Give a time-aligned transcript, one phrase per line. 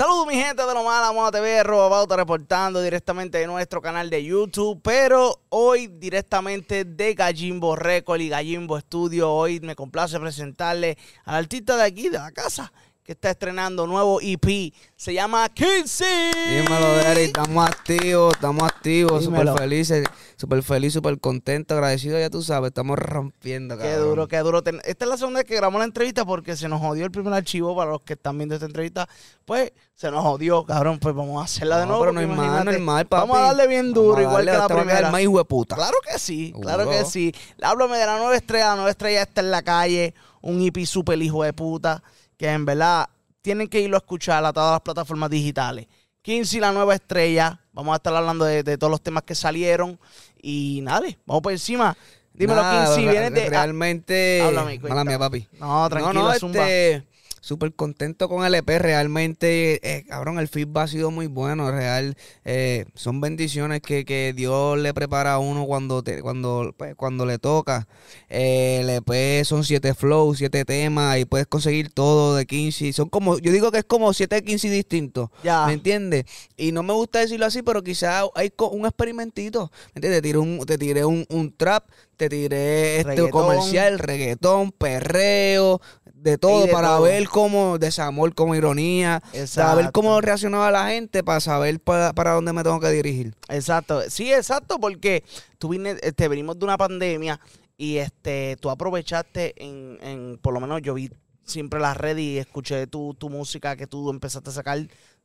[0.00, 4.24] Saludos mi gente de lo mala, Moda TV, Robauta reportando directamente de nuestro canal de
[4.24, 9.30] YouTube, pero hoy directamente de Gallimbo Record y Gallimbo Studio.
[9.30, 12.72] Hoy me complace presentarle al artista de aquí, de la casa,
[13.10, 14.72] que está estrenando nuevo EP.
[14.94, 16.30] Se llama Kinsey.
[16.48, 20.04] Dímelo, Derry, estamos activos, estamos activos, súper felices,
[20.36, 24.08] súper feliz, súper contento, agradecido, ya tú sabes, estamos rompiendo, Qué cabrón.
[24.10, 24.62] duro, qué duro.
[24.84, 27.34] Esta es la segunda vez que grabamos la entrevista porque se nos jodió el primer
[27.34, 29.08] archivo para los que están viendo esta entrevista.
[29.44, 31.00] Pues se nos jodió, cabrón.
[31.00, 32.02] Pues vamos a hacerla de No, nuevo.
[32.04, 33.20] pero porque normal, imagínate, normal, papi.
[33.22, 35.10] Vamos a darle bien duro, igual darle, que la primera.
[35.10, 35.74] más hijo de puta.
[35.74, 37.34] Claro que sí, claro que sí.
[37.60, 38.68] Háblame de la nueva estrella.
[38.68, 40.14] La nueva estrella está en la calle.
[40.42, 42.00] Un hippie super hijo de puta.
[42.40, 43.06] Que en verdad
[43.42, 45.86] tienen que irlo a escuchar a todas las plataformas digitales.
[46.22, 47.60] Kinsey, la nueva estrella.
[47.74, 50.00] Vamos a estar hablando de, de todos los temas que salieron.
[50.40, 51.94] Y nada, vamos por encima.
[52.32, 53.08] Dímelo, Nada, Kinsey.
[53.10, 53.42] Vienes de.
[53.44, 54.40] ah, Realmente...
[54.40, 55.46] háblame, mía, papi.
[55.58, 56.62] no, tranquilo, no, no, zumba.
[56.66, 57.06] este...
[57.40, 62.16] Súper contento con el EP, realmente, eh, cabrón, el feedback ha sido muy bueno, real,
[62.44, 67.24] eh, son bendiciones que, que Dios le prepara a uno cuando te, cuando, pues, cuando
[67.24, 67.88] le toca.
[68.28, 73.08] Eh, el EP son siete flows, siete temas, y puedes conseguir todo de 15, son
[73.08, 75.66] como, yo digo que es como siete 15 distintos, Ya.
[75.66, 76.24] ¿me entiendes?
[76.58, 80.20] Y no me gusta decirlo así, pero quizás hay un experimentito, ¿me entiendes?
[80.20, 81.84] Te tiré un, te tiré un, un trap,
[82.20, 83.30] te tiré este Reggaetón.
[83.30, 85.80] comercial, reggaetón, perreo,
[86.12, 87.02] de todo, de para todo.
[87.02, 89.70] ver cómo desamor, como ironía, Exacto.
[89.70, 93.34] saber cómo reaccionaba la gente, para saber para, para dónde me tengo que dirigir.
[93.48, 95.24] Exacto, sí, exacto, porque
[95.56, 97.40] tú vine, este, venimos de una pandemia
[97.78, 101.10] y este, tú aprovechaste en, en, por lo menos yo vi
[101.42, 104.78] siempre las redes y escuché tu, tu música que tú empezaste a sacar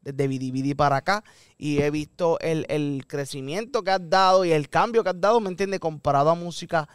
[0.05, 1.23] desde BDBD para acá
[1.57, 5.39] y he visto el, el crecimiento que has dado y el cambio que has dado,
[5.41, 5.79] ¿me entiendes?
[5.79, 6.87] Comparado a música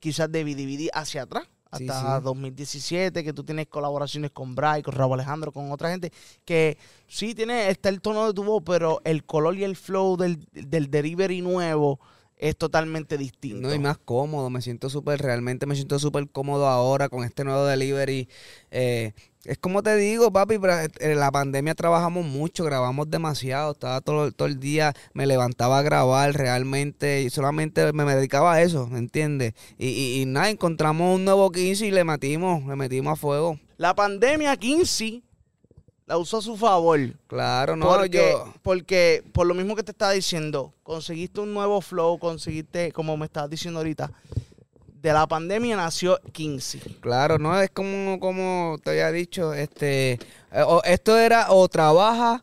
[0.00, 1.44] quizás de BDBD hacia atrás.
[1.76, 2.24] Sí, Hasta sí.
[2.24, 6.12] 2017, que tú tienes colaboraciones con Bray, con Raúl Alejandro, con otra gente,
[6.46, 10.16] que sí tiene, está el tono de tu voz, pero el color y el flow
[10.16, 12.00] del, del delivery nuevo
[12.38, 13.68] es totalmente distinto.
[13.68, 17.44] No, y más cómodo, me siento súper, realmente me siento súper cómodo ahora con este
[17.44, 18.28] nuevo delivery.
[18.70, 19.12] Eh,
[19.44, 20.58] es como te digo, papi,
[21.00, 25.82] en la pandemia trabajamos mucho, grabamos demasiado, estaba todo, todo el día, me levantaba a
[25.82, 29.54] grabar realmente y solamente me, me dedicaba a eso, ¿me entiendes?
[29.78, 33.58] Y, y, y nada, encontramos un nuevo 15 y le metimos, le metimos a fuego.
[33.76, 35.22] La pandemia 15
[36.08, 36.98] la usó a su favor.
[37.26, 38.52] Claro, no, porque, yo...
[38.62, 43.26] porque, por lo mismo que te estaba diciendo, conseguiste un nuevo flow, conseguiste, como me
[43.26, 44.10] estabas diciendo ahorita,
[45.08, 46.80] de la pandemia nació 15.
[47.00, 52.42] Claro, no, es como, como te había dicho, este, eh, o- esto era o trabaja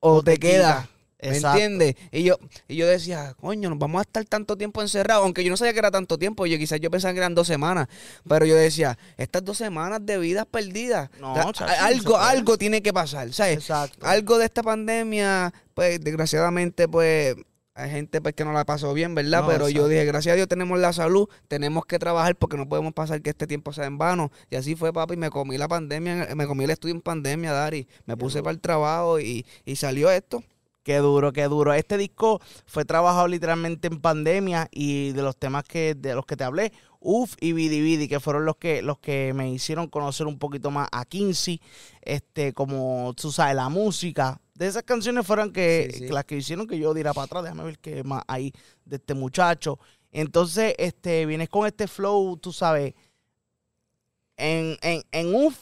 [0.00, 0.88] o, te, queda.
[1.22, 1.94] ¿Me entiendes?
[2.12, 2.36] Y yo,
[2.68, 5.72] y yo decía, coño, nos vamos a estar tanto tiempo encerrados, aunque yo no sabía
[5.72, 7.88] que era tanto tiempo, yo quizás yo pensaba que eran dos semanas,
[8.28, 11.78] pero yo decía, estas dos semanas de vidas perdidas, No, o sea, chacho, no se
[11.78, 13.56] algo, algo tiene que pasar, ¿sabes?
[13.56, 14.06] Exacto.
[14.06, 17.36] Algo de esta pandemia, pues desgraciadamente, pues
[17.74, 19.42] hay gente pues que no la pasó bien, ¿verdad?
[19.42, 22.68] No, Pero yo dije, gracias a Dios tenemos la salud, tenemos que trabajar porque no
[22.68, 24.30] podemos pasar que este tiempo sea en vano.
[24.48, 27.88] Y así fue, papi, me comí la pandemia, me comí el estudio en pandemia, Dari.
[28.06, 30.44] Me puse para el trabajo y, y salió esto.
[30.84, 31.72] Qué duro, qué duro.
[31.72, 36.36] Este disco fue trabajado literalmente en pandemia y de los temas que de los que
[36.36, 40.26] te hablé, UF y Bidi Bidi, que fueron los que los que me hicieron conocer
[40.26, 41.60] un poquito más a Kinsey,
[42.02, 44.40] este como tú sabes, la música.
[44.54, 46.06] De esas canciones fueron que, Sí, sí.
[46.06, 48.52] que las que hicieron que yo diera para atrás, déjame ver qué más hay
[48.84, 49.78] de este muchacho.
[50.12, 52.94] Entonces, este vienes con este flow, tú sabes,
[54.36, 55.56] en, en, en UF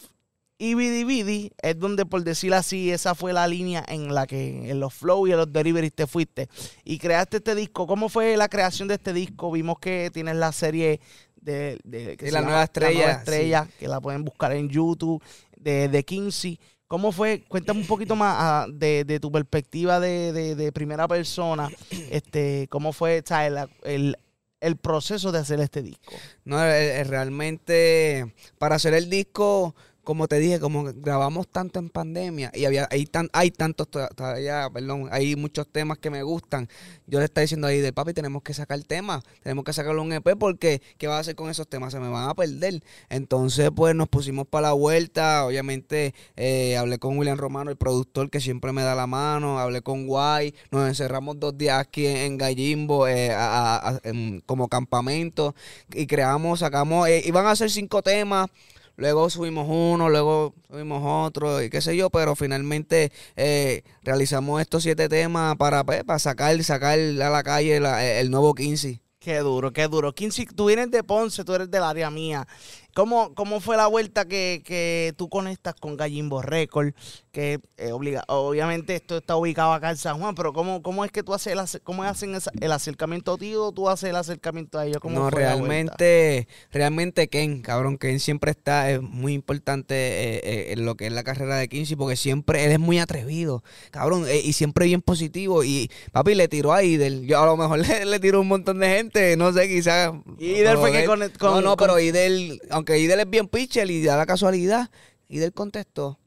[0.59, 4.79] y Bidi es donde, por decirlo así, esa fue la línea en la que en
[4.79, 6.49] los flow y en los deliveries te fuiste.
[6.85, 7.87] Y creaste este disco.
[7.89, 9.51] ¿Cómo fue la creación de este disco?
[9.51, 11.01] Vimos que tienes la serie
[11.35, 14.23] de, de- que Sí, se La llama Nueva Estrella, La Nueva Estrella, que la pueden
[14.25, 15.21] buscar en YouTube,
[15.57, 16.61] de, de Kinsey.
[16.93, 17.43] ¿Cómo fue?
[17.49, 21.71] Cuéntame un poquito más ah, de, tu perspectiva de, primera persona.
[22.11, 24.19] Este, ¿Cómo fue la- el,
[24.61, 26.13] el proceso de hacer este disco?
[26.45, 31.89] No, eh, eh, realmente para hacer el disco, como te dije, como grabamos tanto en
[31.89, 36.23] pandemia y había hay, tan, hay tantos to- todavía, perdón, hay muchos temas que me
[36.25, 36.69] gustan.
[37.07, 40.13] Yo le estaba diciendo ahí de papi, tenemos que sacar temas, tenemos que sacarlo un
[40.13, 41.93] EP porque ¿qué va a hacer con esos temas?
[41.93, 42.83] Se me van a perder.
[43.11, 45.45] Entonces, pues nos pusimos para la vuelta.
[45.47, 49.59] Obviamente, eh, hablé con William Romano, el productor que siempre me da la mano.
[49.59, 50.55] Hablé con Guay.
[50.71, 55.55] Nos encerramos dos días aquí en, Gallimbo eh, a- en- como campamento
[55.93, 58.49] y creamos, sacamos, eh, iban a ser cinco temas.
[58.97, 64.83] Luego subimos uno, luego subimos otro y qué sé yo, pero finalmente eh, realizamos estos
[64.83, 69.01] siete temas para, pues, para sacar, sacar a la calle la- el nuevo 15.
[69.19, 70.13] Qué duro, qué duro.
[70.13, 72.47] Kinsey, tú vienes de Ponce, tú eres del área mía.
[72.95, 76.93] ¿Cómo, ¿Cómo fue la vuelta que, que tú conectas con Gallimbo Record?
[77.33, 81.11] Que eh, obliga, obviamente esto está ubicado acá en San Juan, pero ¿cómo, cómo es
[81.11, 84.17] que tú haces el, cómo hacen esa- el acercamiento a ti o tú haces el
[84.17, 84.99] acercamiento a ellos?
[85.01, 90.85] ¿Cómo No, realmente, realmente Ken, cabrón, Ken siempre está, es muy importante eh, eh, en
[90.85, 94.41] lo que es la carrera de Kinsey, porque siempre, él es muy atrevido, cabrón, eh,
[94.45, 98.05] y siempre bien positivo, y papi le tiró a Idel, yo a lo mejor le,
[98.05, 100.13] le tiró un montón de gente, no sé, quizás.
[100.39, 104.03] Idel fue que con- con- No, no, con- pero Idel, aunque Idel bien pitcher y
[104.03, 104.91] da la casualidad,
[105.29, 106.19] Idel contestó.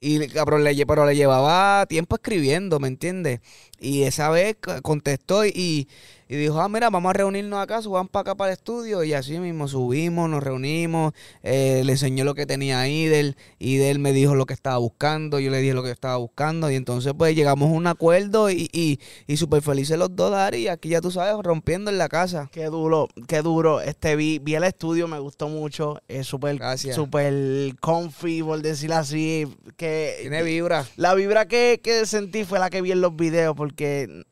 [0.00, 3.40] Y cabrón, le, pero le llevaba tiempo escribiendo, ¿me entiendes?
[3.78, 5.88] Y esa vez contestó y
[6.36, 9.02] dijo, ah, mira, vamos a reunirnos acá, suban para acá para el estudio.
[9.04, 11.12] Y así mismo subimos, nos reunimos,
[11.42, 15.50] eh, le enseñó lo que tenía Idel, Idel me dijo lo que estaba buscando, yo
[15.50, 16.70] le dije lo que estaba buscando.
[16.70, 20.58] Y entonces pues llegamos a un acuerdo y, y, y súper felices los dos, Dari,
[20.58, 22.48] y aquí ya tú sabes, rompiendo en la casa.
[22.52, 23.80] Qué duro, qué duro.
[23.80, 26.00] Este vi, vi el estudio, me gustó mucho.
[26.08, 26.58] Es súper,
[26.94, 29.46] súper comfy, por decirlo así.
[29.76, 30.86] Que Tiene vibra.
[30.96, 34.24] la vibra que, que sentí fue la que vi en los videos, porque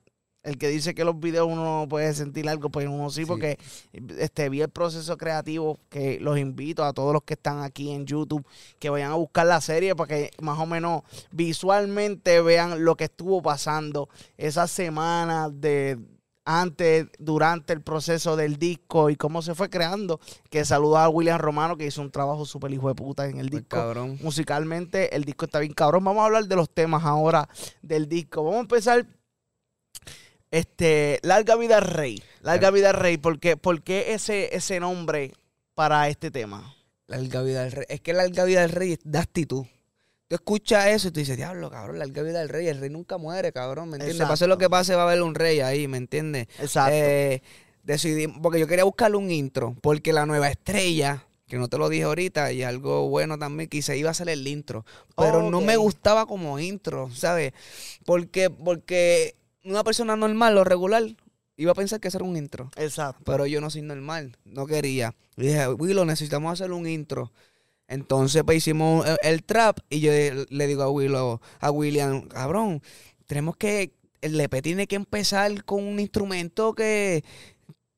[0.49, 3.27] el que dice que los videos uno no puede sentir algo, pues uno sí, Sí.
[3.27, 3.59] porque
[4.19, 8.07] este vi el proceso creativo, que los invito a todos los que están aquí en
[8.07, 8.45] YouTube,
[8.79, 13.05] que vayan a buscar la serie para que más o menos visualmente vean lo que
[13.05, 15.99] estuvo pasando esa semana de
[16.51, 20.19] antes, durante el proceso del disco y cómo se fue creando.
[20.49, 23.51] Que saluda a William Romano, que hizo un trabajo súper hijo de puta en el
[23.51, 24.19] Pues, disco cabrón.
[24.23, 26.05] musicalmente el disco está bien cabrón.
[26.05, 27.47] Vamos a hablar de los temas ahora
[27.83, 28.43] del disco.
[28.45, 29.07] Vamos a empezar.
[30.51, 32.23] Este, Larga Vida al Rey.
[32.43, 33.17] Larga Vida al Rey.
[33.17, 35.33] ¿Por qué, por qué ese, ese nombre
[35.75, 36.75] para este tema?
[37.09, 37.87] Larga vida del rey.
[37.89, 39.65] Es que larga vida del rey da actitud.
[40.29, 42.69] Tú escuchas eso y tú dices, diablo, cabrón, larga vida del rey.
[42.69, 44.17] El rey nunca muere, cabrón, ¿me entiendes?
[44.17, 44.33] Exacto.
[44.33, 46.49] Pase lo que pase, va a haber un rey ahí, ¿me entiendes?
[46.61, 46.95] Exacto.
[46.95, 47.43] Eh,
[47.83, 51.89] decidí, porque yo quería buscarle un intro, porque la nueva estrella, que no te lo
[51.89, 54.85] dije ahorita, y algo bueno también, quise iba a ser el intro.
[55.17, 57.55] Pero no me gustaba como intro, ¿sabes?
[58.05, 59.35] Porque, porque
[59.69, 61.05] una persona normal o regular
[61.57, 62.71] iba a pensar que eso era un intro.
[62.77, 63.23] Exacto.
[63.25, 65.15] Pero yo no soy normal, no quería.
[65.37, 67.33] Y dije, Willow, necesitamos hacer un intro.
[67.89, 72.83] Entonces, pues hicimos el, el trap y yo le digo a Willow, a William, cabrón,
[73.27, 77.25] tenemos que, el EP tiene que empezar con un instrumento que,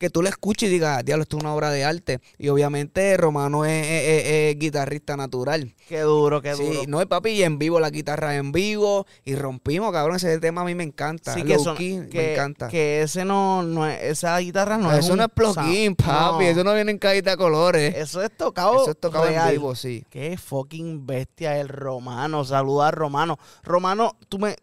[0.00, 2.20] que tú le escuches y digas, diablo, esto es una obra de arte.
[2.38, 4.24] Y obviamente Romano es, es- es-
[4.54, 5.74] es guitarrista natural.
[5.86, 6.80] Qué duro, qué Sí, duro.
[6.88, 10.62] no, y papi, y en vivo, la guitarra en vivo, y rompimos, cabrón, ese tema
[10.62, 11.34] a mí me encanta.
[11.34, 12.68] Sí, que, son- key, que, me encanta.
[12.68, 15.94] que ese no, no es, esa guitarra no, No, es eso un no es plugin,
[15.94, 16.44] papi.
[16.46, 16.50] No.
[16.50, 17.94] Eso no viene en cajita de colores.
[17.94, 18.80] Eso es tocado.
[18.80, 19.48] Eso es tocado real.
[19.48, 20.06] en vivo, sí.
[20.08, 22.42] Qué fucking bestia el Romano.
[22.46, 23.38] Saluda a Romano.
[23.62, 24.56] Romano, tú me.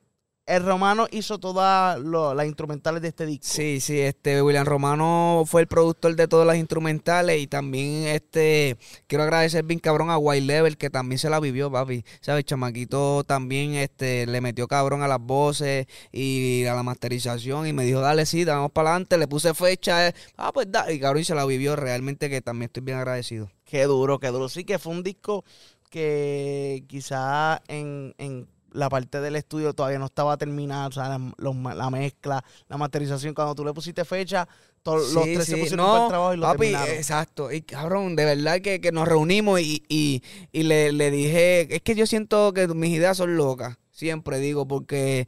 [0.48, 3.46] El Romano hizo todas las instrumentales de este disco.
[3.46, 8.78] Sí, sí, este William Romano fue el productor de todas las instrumentales y también este
[9.08, 12.06] quiero agradecer bien cabrón a White Level que también se la vivió, papi.
[12.22, 12.46] ¿Sabes?
[12.46, 17.84] Chamaquito también este le metió cabrón a las voces y a la masterización y me
[17.84, 21.24] dijo, "Dale, sí, vamos para adelante." Le puse fecha, eh, ah, pues da, y cabrón
[21.24, 23.52] y se la vivió realmente que también estoy bien agradecido.
[23.66, 24.48] Qué duro, qué duro.
[24.48, 25.44] Sí, que fue un disco
[25.90, 31.34] que quizá en, en la parte del estudio todavía no estaba terminada, o sea, la,
[31.38, 33.34] los la mezcla, la masterización.
[33.34, 34.48] Cuando tú le pusiste fecha,
[34.84, 36.98] todos los Sí, tres se sí, pusieron no, para el trabajo y lo papi, terminaron.
[36.98, 37.52] exacto.
[37.52, 41.82] Y cabrón, de verdad que, que nos reunimos y, y, y le, le dije, es
[41.82, 43.78] que yo siento que mis ideas son locas.
[43.92, 45.28] Siempre digo, porque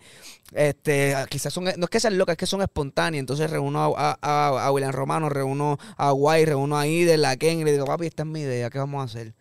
[0.54, 3.20] este quizás son, no es que sean locas, es que son espontáneas.
[3.20, 7.60] Entonces reúno a, a, a William Romano, reúno a Guay, reúno a Idel, a Ken,
[7.60, 9.34] y le digo, papi, esta es mi idea, ¿qué vamos a hacer?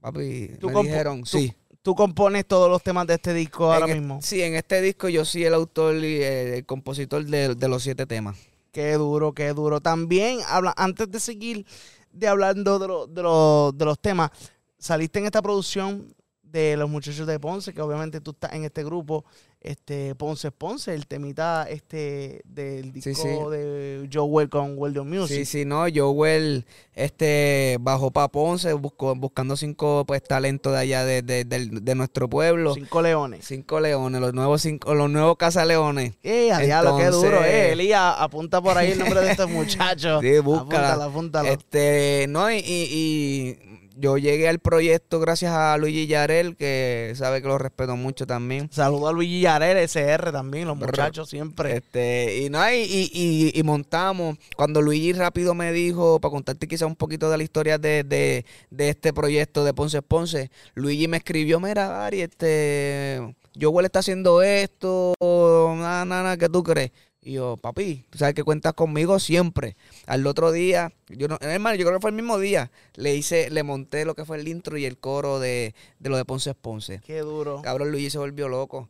[0.00, 1.54] Papi, me dijeron, tú- sí.
[1.82, 4.20] Tú compones todos los temas de este disco ahora e- mismo.
[4.22, 7.82] Sí, en este disco yo soy el autor y eh, el compositor de, de los
[7.82, 8.36] siete temas.
[8.70, 9.80] Qué duro, qué duro.
[9.80, 11.64] También, habla, antes de seguir
[12.12, 14.30] de hablando de, lo- de, lo- de los temas,
[14.78, 18.84] saliste en esta producción de los muchachos de Ponce, que obviamente tú estás en este
[18.84, 19.24] grupo,
[19.62, 23.28] este Ponce Ponce, el temita este del disco Sí, sí.
[23.28, 25.36] de Joe con World of Music.
[25.36, 26.64] Sí, sí, no, Joel
[26.94, 31.94] este, bajó para Ponce buscó, buscando cinco pues talentos de allá de, de, del- de
[31.94, 32.74] nuestro pueblo.
[32.74, 33.44] Cinco leones.
[33.46, 36.14] Cinco leones, los nuevos cinco, los nuevos cazaleones.
[36.22, 37.72] Eh, a diablo, qué Entonces- duro, eh.
[37.72, 40.20] Elías, apunta por ahí el nombre de estos muchachos.
[40.22, 40.94] Sí, búscala.
[40.94, 41.48] Apúntalo, apúntalo.
[41.48, 43.69] Este, no, y, y- y
[44.00, 48.68] yo llegué al proyecto gracias a Luigi Yarel, que sabe que lo respeto mucho también.
[48.72, 51.76] Saludo a Luigi Yarel, SR también, los muchachos siempre.
[51.76, 54.36] Este, y no, y, y, y- y montamos.
[54.56, 58.44] Cuando Luigi rápido me dijo, para contarte quizá un poquito de la historia de, de,
[58.70, 64.42] de este proyecto de Ponce Ponce, Luigi me escribió, mira, Ari, este, Joel está haciendo
[64.42, 66.90] esto, nada, nada, ¿qué tú crees?
[67.22, 69.76] Y yo, papi, tú sabes que cuentas conmigo siempre.
[70.06, 73.50] Al otro día, yo no, hermano, yo creo que fue el mismo día, le hice,
[73.50, 76.54] le monté lo que fue el intro y el coro de, de lo de Ponce
[76.54, 77.00] Ponce.
[77.04, 77.60] Qué duro.
[77.62, 78.88] Cabrón, Luigi se volvió loco.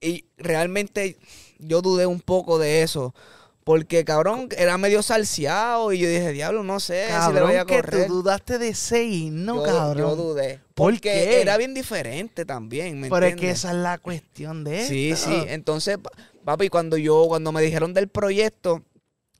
[0.00, 1.18] Y realmente
[1.58, 3.14] yo dudé un poco de eso.
[3.64, 7.64] Porque, cabrón, era medio salseado y yo dije, diablo, no sé si le voy a
[7.66, 9.96] Cabrón, que tú dudaste de ese himno, yo, cabrón.
[9.98, 10.60] yo dudé.
[10.72, 11.40] ¿Por porque qué?
[11.40, 15.30] era bien diferente también, ¿me Pero es que esa es la cuestión de Sí, esto.
[15.30, 15.44] sí.
[15.48, 15.98] Entonces,
[16.46, 18.82] papi, cuando yo, cuando me dijeron del proyecto,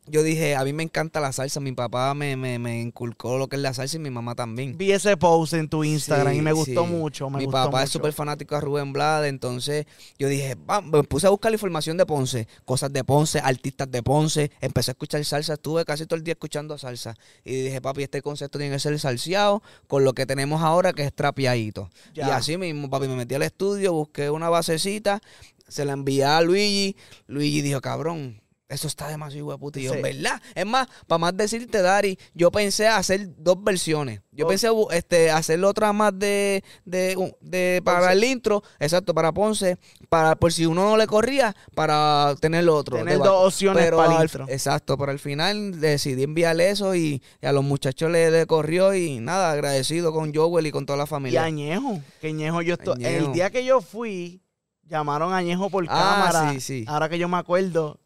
[0.09, 1.59] yo dije, a mí me encanta la salsa.
[1.59, 4.79] Mi papá me, me, me inculcó lo que es la salsa y mi mamá también.
[4.79, 6.91] Vi ese post en tu Instagram Sí, y me gustó sí.
[6.93, 7.29] mucho.
[7.29, 9.85] Me Mi gustó papá es súper fanático de Rubén Blades, entonces
[10.17, 14.01] yo dije, me puse a buscar la información de Ponce, cosas de Ponce, artistas de
[14.05, 18.05] Ponce, empecé a escuchar salsa, estuve casi todo el día escuchando salsa y dije, papi,
[18.05, 21.91] este concepto tiene que ser salseado con lo que tenemos ahora que es trapeadito.
[22.15, 22.29] Ya.
[22.29, 25.21] Y así mismo, papi, me metí al estudio, busqué una basecita,
[25.69, 26.97] se la envié a Luigi,
[27.27, 28.43] Luigi dijo, cabrón.
[28.69, 29.79] Eso está demasiado hueputa.
[29.79, 30.03] Y yo, Sí.
[30.03, 30.43] ¿verdad?
[30.57, 34.23] Es más, para más decirte, Dari, yo pensé hacer dos versiones.
[34.33, 34.49] Yo Oh.
[34.49, 38.13] pensé este, hacer otra más de, de, de- para Ponce.
[38.15, 42.69] el intro, exacto, para Ponce, para por si uno no le corría, para tener el
[42.69, 42.97] otro.
[42.97, 44.47] Tener dos opciones pero para el al- intro.
[44.49, 48.93] Exacto, pero al final decidí enviarle eso y, y a los muchachos le, le corrió
[48.95, 51.45] y nada, agradecido con Joel y con toda la Y familia.
[51.45, 52.01] Añejo.
[52.21, 53.27] Que Añejo yo esto- Añejo.
[53.29, 54.41] El día que yo fui,
[54.89, 56.53] llamaron a Añejo por Ah, cámara.
[56.53, 56.85] sí, sí.
[56.89, 57.99] Ahora que yo me acuerdo.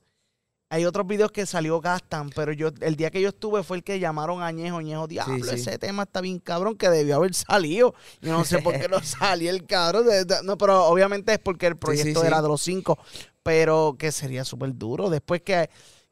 [0.72, 3.82] Hay otros videos que salió Gastan, pero yo el día que yo estuve fue el
[3.82, 4.76] que llamaron a Añejo.
[4.78, 5.54] Añejo, diablo, sí.
[5.56, 7.92] ese tema está bien cabrón que debió haber salido.
[8.20, 10.06] Yo no sé por qué no salió el cabrón.
[10.44, 12.99] No, pero obviamente es porque el proyecto era de los cinco.
[13.42, 15.10] Pero que sería súper duro.
[15.10, 15.68] Después que,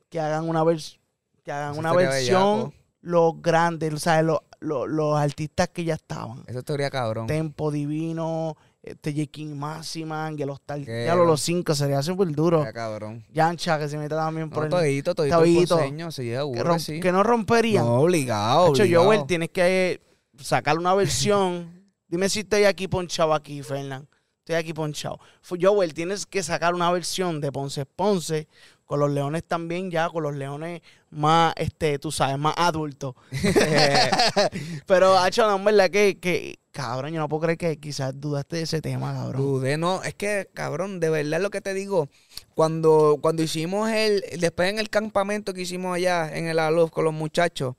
[0.09, 0.99] que hagan una, vers-
[1.45, 2.75] que hagan Eso una versión, bellaco.
[3.03, 6.43] los grandes, o sea, los, los, los artistas que ya estaban.
[6.49, 7.29] Eso estaría cabrón.
[7.29, 8.57] Tempo Divino,
[8.91, 9.27] este J.
[9.31, 10.85] King Massiman, y el Hostal.
[10.85, 11.27] Qué Ya lo- va.
[11.29, 12.59] los cinco sería súper duro.
[12.59, 13.25] Estaría cabrón.
[13.33, 14.71] Yancha, que se meta también por No, el.
[14.71, 15.39] todito, todito,
[15.77, 17.01] ponceño, sí, que, rom- que sí.
[17.01, 17.85] que no romperían.
[17.85, 19.05] No, obligado, Hacho, obligado.
[19.07, 20.01] Joel, tienes que
[20.39, 21.87] sacar una versión.
[22.09, 24.09] Dime si estoy aquí ponchado aquí, Fernán.
[24.39, 25.19] Estoy aquí ponchado.
[25.61, 28.49] Joel, tienes que sacar una versión de Ponce Ponce.
[28.87, 30.81] Con los leones también, ya, con los leones
[31.11, 33.15] más, este, tú sabes, más adultos.
[34.87, 38.55] Pero, Hacho, no, en verdad que, que, cabrón, yo no puedo creer que quizás dudaste
[38.55, 39.43] de ese tema, cabrón.
[39.43, 42.09] Dudé, no, es que, cabrón, de verdad lo que te digo,
[42.55, 47.05] cuando, cuando hicimos el, después en el campamento que hicimos allá en el Aluf con
[47.05, 47.75] los muchachos,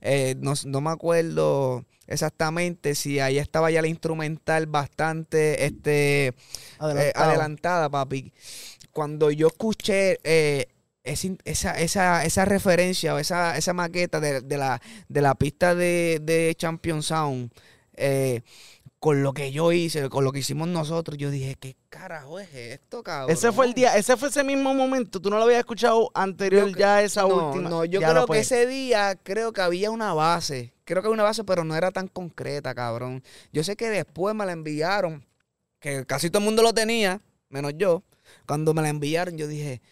[0.00, 7.12] eh, no, no me acuerdo exactamente si ahí estaba ya la instrumental bastante, este, eh,
[7.16, 8.32] adelantada, papi.
[8.92, 10.68] Cuando yo escuché eh,
[11.02, 16.20] esa, esa, esa referencia o esa, esa maqueta de, de la, de la pista de,
[16.22, 17.50] de Champion Sound,
[17.96, 18.42] eh,
[18.98, 22.48] con lo que yo hice, con lo que hicimos nosotros, yo dije, ¿qué carajo es
[22.54, 23.30] esto, cabrón?
[23.30, 25.20] Ese fue el día, ese fue ese mismo momento.
[25.20, 27.68] Tú no lo habías escuchado anterior Yo ya esa no, última.
[27.68, 30.72] No, yo Ya creo que ese día creo que había una base.
[30.84, 33.22] Creo que había una base, pero no era tan concreta, cabrón.
[33.52, 35.26] Yo sé que después me la enviaron,
[35.80, 37.20] que casi todo el mundo lo tenía,
[37.50, 38.02] menos yo.
[38.46, 39.82] Cuando me la enviaron, yo dije,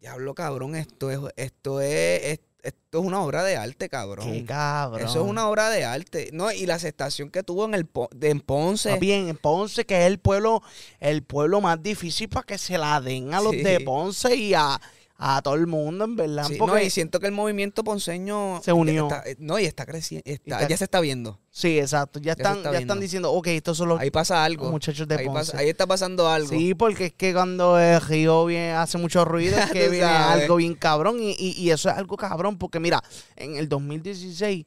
[0.00, 4.30] diablo, cabrón, esto es, esto es, es- esto es una obra de arte, cabrón.
[4.30, 5.08] Qué cabrón.
[5.08, 6.30] Eso es una obra de arte.
[6.32, 7.88] No, y la aceptación que tuvo en el
[8.20, 8.98] en Ponce.
[8.98, 10.62] Bien, en Ponce, que es el pueblo,
[11.00, 13.62] el pueblo más difícil para que se la den a los Sí.
[13.62, 14.80] de Ponce y a,
[15.24, 16.46] a todo el mundo, en verdad.
[16.48, 19.04] Sí, porque- no, y siento que el movimiento ponceño Se unió.
[19.06, 20.24] está- eh, no, y está creciendo.
[20.28, 21.38] está- ya se está viendo.
[21.48, 22.18] sí, exacto.
[22.18, 24.70] Ya están, está ya están diciendo, ok, estos son los Ahí pasa algo.
[24.72, 25.52] muchachos de ahí, Ponce.
[25.52, 26.48] pasa- ahí está pasando algo.
[26.48, 30.42] Sí, porque es que cuando el río viene, hace mucho ruido, es que viene sabes.
[30.42, 31.18] algo bien cabrón.
[31.20, 33.00] Y, y- y eso es algo cabrón, porque mira,
[33.36, 34.66] en el 2016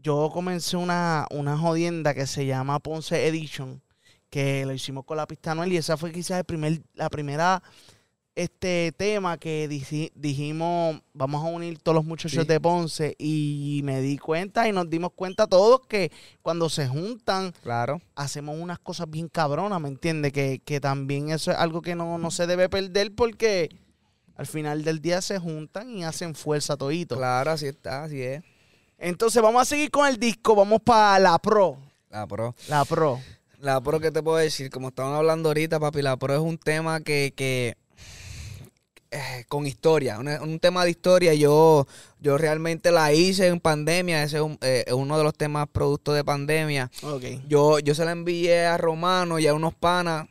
[0.00, 3.82] yo comencé una, una jodienda que se llama Ponce Edition,
[4.30, 7.62] que lo hicimos con la pista Anuel, y esa fue quizás el primer, la primera
[8.36, 12.48] este tema que diji- dijimos, vamos a unir todos los muchachos Sí.
[12.48, 16.10] de Ponce, y me di cuenta y nos dimos cuenta todos que
[16.42, 18.00] cuando se juntan Claro.
[18.16, 20.32] hacemos unas cosas bien cabronas, ¿me entiendes?
[20.32, 23.68] Que, que también eso es algo que no, no se debe perder porque
[24.36, 27.16] al final del día se juntan y hacen fuerza todito.
[27.16, 28.42] Claro, así está, así es.
[28.98, 31.78] Entonces vamos a seguir con el disco, vamos para la pro.
[32.10, 32.54] La pro.
[32.68, 33.20] La pro.
[33.60, 34.70] La pro, ¿qué te puedo decir?
[34.70, 37.76] Como estaban hablando ahorita, papi, la pro es un tema que, que
[39.14, 41.32] eh, con historia, un, un tema de historia.
[41.34, 41.86] Yo,
[42.20, 46.12] yo realmente la hice en pandemia, ese es un- eh, uno de los temas producto
[46.12, 46.90] de pandemia.
[47.02, 47.24] Ok.
[47.48, 50.26] Yo, yo se la envié a Romano y a unos panas.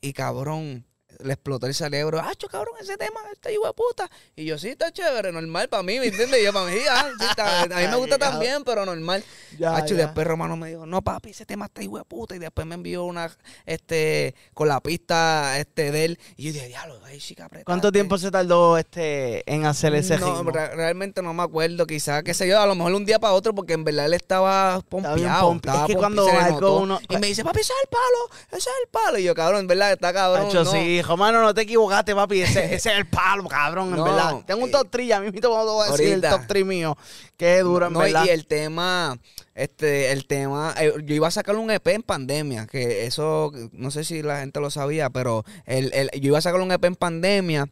[0.00, 0.84] Y cabrón,
[1.22, 2.20] le explotó el cerebro.
[2.20, 4.10] ¡Acho, cabrón, ese tema, este hijo de puta!
[4.34, 6.40] Y yo, sí, está chévere, normal para mí, ¿me entiendes?
[6.40, 9.24] Y yo, para mí, ah, sí, está- a mí me gusta también, pero normal.
[9.58, 10.04] Ya, Hacho, y ya.
[10.06, 12.34] después Romano me dijo, no, papi, ese tema está hijo de puta.
[12.36, 13.30] Y después me envió una,
[13.64, 16.18] este, con la pista, este, de él.
[16.36, 17.64] Y yo dije, diablo, ay, chica, apretate".
[17.64, 20.50] ¿Cuánto tiempo se tardó este en hacer ese no, ritmo?
[20.50, 21.86] re- realmente no me acuerdo.
[21.86, 24.14] Quizás, qué sé yo, a lo mejor un día para otro, porque en verdad él
[24.14, 25.16] estaba pompeado.
[25.54, 28.68] estaba es que cuando algo uno- Y me dice, papi, ese es el palo, ese
[28.70, 29.18] es el palo.
[29.18, 30.46] Y yo, cabrón, en verdad, está cabrón.
[30.48, 30.70] Hacho, no.
[30.72, 32.42] sí, Romano, no te equivocaste, papi.
[32.42, 34.44] Ese, ese es el palo, cabrón, en No, verdad.
[34.46, 36.28] Tengo un eh, top 3, ya mismo te voy a decir ahorita.
[36.30, 36.96] el top 3 mío.
[37.36, 38.24] Qué duro, en No, verdad.
[38.26, 39.18] y el tema,
[39.54, 43.90] este, el tema, eh, yo iba a sacar un EP en pandemia, que eso, no
[43.90, 46.84] sé si la gente lo sabía, pero el, el- yo iba a sacar un EP
[46.86, 47.66] en pandemia.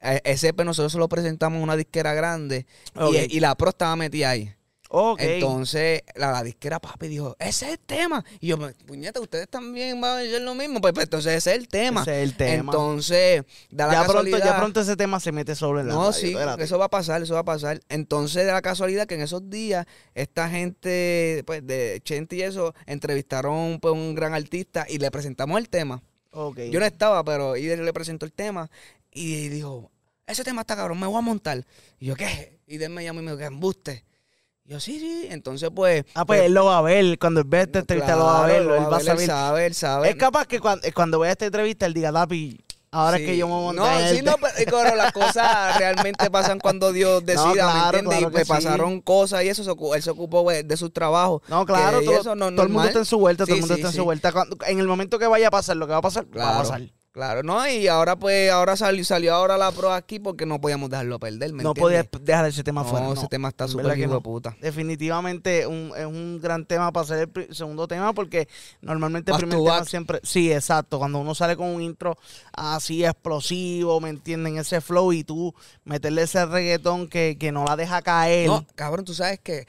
[0.00, 2.66] eh, Ese EP nosotros se lo presentamos en una disquera grande
[3.30, 4.54] y la pro estaba metida ahí.
[4.90, 5.20] Ok.
[5.20, 8.24] Entonces, la, la disquera papi dijo, ese es el tema.
[8.40, 10.80] Y yo, puñeta, ustedes también van a decir lo mismo.
[10.80, 12.02] Pues, pues, entonces ese es el tema.
[12.02, 12.72] Ese es el tema.
[12.72, 14.44] Entonces, da la ya, pronto, casualidad.
[14.44, 16.64] ya pronto ese tema se mete solo en la No, radio, sí, espérate.
[16.64, 17.80] eso va a pasar, eso va a pasar.
[17.90, 22.74] Entonces, da la casualidad que en esos días, esta gente, pues, de Chente y eso,
[22.86, 26.02] entrevistaron pues, un gran artista y le presentamos el tema.
[26.30, 26.60] Ok.
[26.70, 28.70] Yo no estaba, pero Ider le presentó el tema
[29.10, 29.90] y dijo,
[30.26, 31.66] ese tema está cabrón, me voy a montar.
[31.98, 32.58] Y yo, ¿qué?
[32.66, 34.04] Y Ider me llamó y me dijo, ¿qué embuste?
[34.68, 35.26] Yo, sí, sí.
[35.30, 36.04] Entonces, pues...
[36.14, 37.18] Ah, pues él lo va a ver.
[37.18, 38.60] Cuando él ve esta entrevista, lo va a claro, ver.
[38.62, 39.26] Él lo va a ver, él saber.
[39.26, 40.10] sabe, él sabe.
[40.10, 42.60] Es capaz que cuando, cuando vea esta entrevista, él diga, Tapi,
[42.90, 43.26] ahora es Sí.
[43.28, 44.34] que yo me monté No, sí, no,
[44.66, 48.18] pero, las cosas realmente pasan cuando Dios decida, claro, ¿me entiendes?
[48.18, 48.52] claro y pues sí.
[48.52, 51.40] pasaron cosas y eso, él se ocupó pues, de sus trabajos.
[51.48, 53.74] No, claro, todo, eso no- todo el mundo está en su vuelta, todo el mundo
[53.74, 54.32] está en su vuelta.
[54.32, 56.32] Cuando- en el momento que vaya a pasar lo que va a pasar, va a
[56.32, 56.82] Claro, pasar.
[57.18, 60.88] Claro, no, y ahora pues, ahora salió, salió ahora la pro aquí porque no podíamos
[60.88, 62.06] dejarlo perder, ¿me No entiendes?
[62.08, 63.06] podía dejar ese tema No, fuera.
[63.12, 63.28] ese no.
[63.28, 64.20] tema está súper hijo de no.
[64.22, 64.56] puta.
[64.60, 68.48] Definitivamente un- es un gran tema para hacer el segundo tema porque
[68.80, 69.86] normalmente el primer tema back.
[69.88, 70.20] siempre...
[70.22, 70.98] Sí, exacto.
[70.98, 72.16] Cuando uno sale con un intro
[72.52, 74.56] así explosivo, ¿me entienden?
[74.58, 78.46] Ese flow y tú meterle ese reggaetón que, que no la deja caer.
[78.48, 79.66] No, cabrón, tú sabes que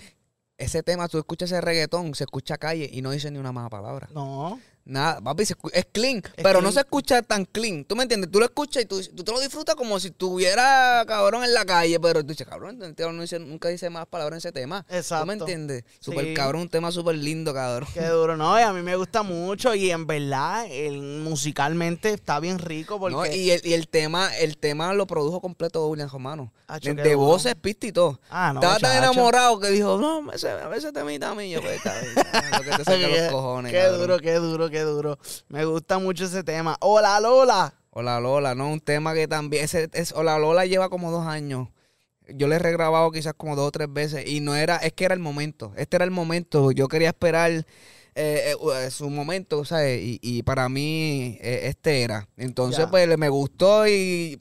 [0.57, 3.69] ese tema, tú escuchas ese reggaetón, se escucha calle y no dice ni una mala
[3.69, 4.09] palabra.
[4.13, 4.59] No.
[4.89, 5.55] Nada, papi, es
[5.91, 7.85] clean, pero no se escucha tan clean.
[7.85, 8.31] ¿Tú me entiendes?
[8.31, 11.63] Tú lo escuchas y tú, tú te lo disfrutas como si estuviera, cabrón, en la
[11.63, 14.85] calle, pero tú dices, cabrón, este no dice- nunca dice más palabras en ese tema.
[14.89, 15.23] Exacto.
[15.23, 15.83] ¿Tú me entiendes?
[15.99, 16.33] Súper Sí.
[16.33, 17.87] cabrón, un tema súper lindo, cabrón.
[17.93, 22.39] Qué duro, no, y a mí me gusta mucho y en verdad el, musicalmente está
[22.39, 23.25] bien rico porque ¿no?
[23.25, 26.51] Y, el, y el tema el tema lo produjo completo William Romano.
[26.67, 28.19] Acho, De, voces, pista y todo.
[28.29, 31.49] Ah, no, Estaba tan enamorado que dijo, no, ese, ese temita a mí.
[31.49, 32.13] Yo, pues, está bien,
[32.51, 33.99] lo que te saca los cojones, Qué cabrón.
[33.99, 35.17] duro, qué duro, qué duro.
[35.47, 36.77] Me gusta mucho ese tema.
[36.81, 37.73] Hola, Lola.
[37.91, 38.69] Hola Lola, ¿no?
[38.69, 41.69] Un tema que también, ese, es, Hola Lola lleva como dos años.
[42.27, 45.05] Yo le he regrabado quizás como dos o tres veces y no era, es que
[45.05, 47.65] era el momento, este era el momento, yo quería esperar eh,
[48.15, 50.01] eh, eh, su momento, ¿sabes?
[50.01, 52.27] Y, y para mí eh, este era.
[52.37, 54.39] Entonces pues me gustó y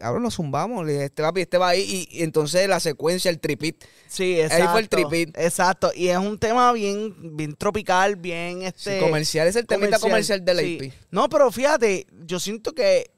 [0.00, 3.84] ahora lo zumbamos, este papi, este va ahí y, y entonces la secuencia, el tripit.
[4.08, 4.70] Sí, exacto.
[4.70, 5.38] fue el tripit.
[5.38, 5.90] Exacto.
[5.94, 9.00] Y es un tema bien, bien tropical, bien este.
[9.00, 10.78] comercial, es el temita comercial del sí.
[10.80, 10.92] AP.
[11.10, 13.10] No, pero fíjate, yo siento que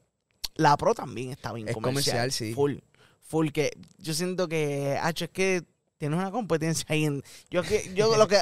[0.55, 2.17] la pro también está bien Es comercial.
[2.17, 2.53] comercial, sí.
[2.53, 2.75] Full.
[3.21, 5.63] Full que yo siento que, hacho, es que
[5.97, 7.23] tienes una competencia ahí en.
[7.49, 8.37] Yo que, yo lo que.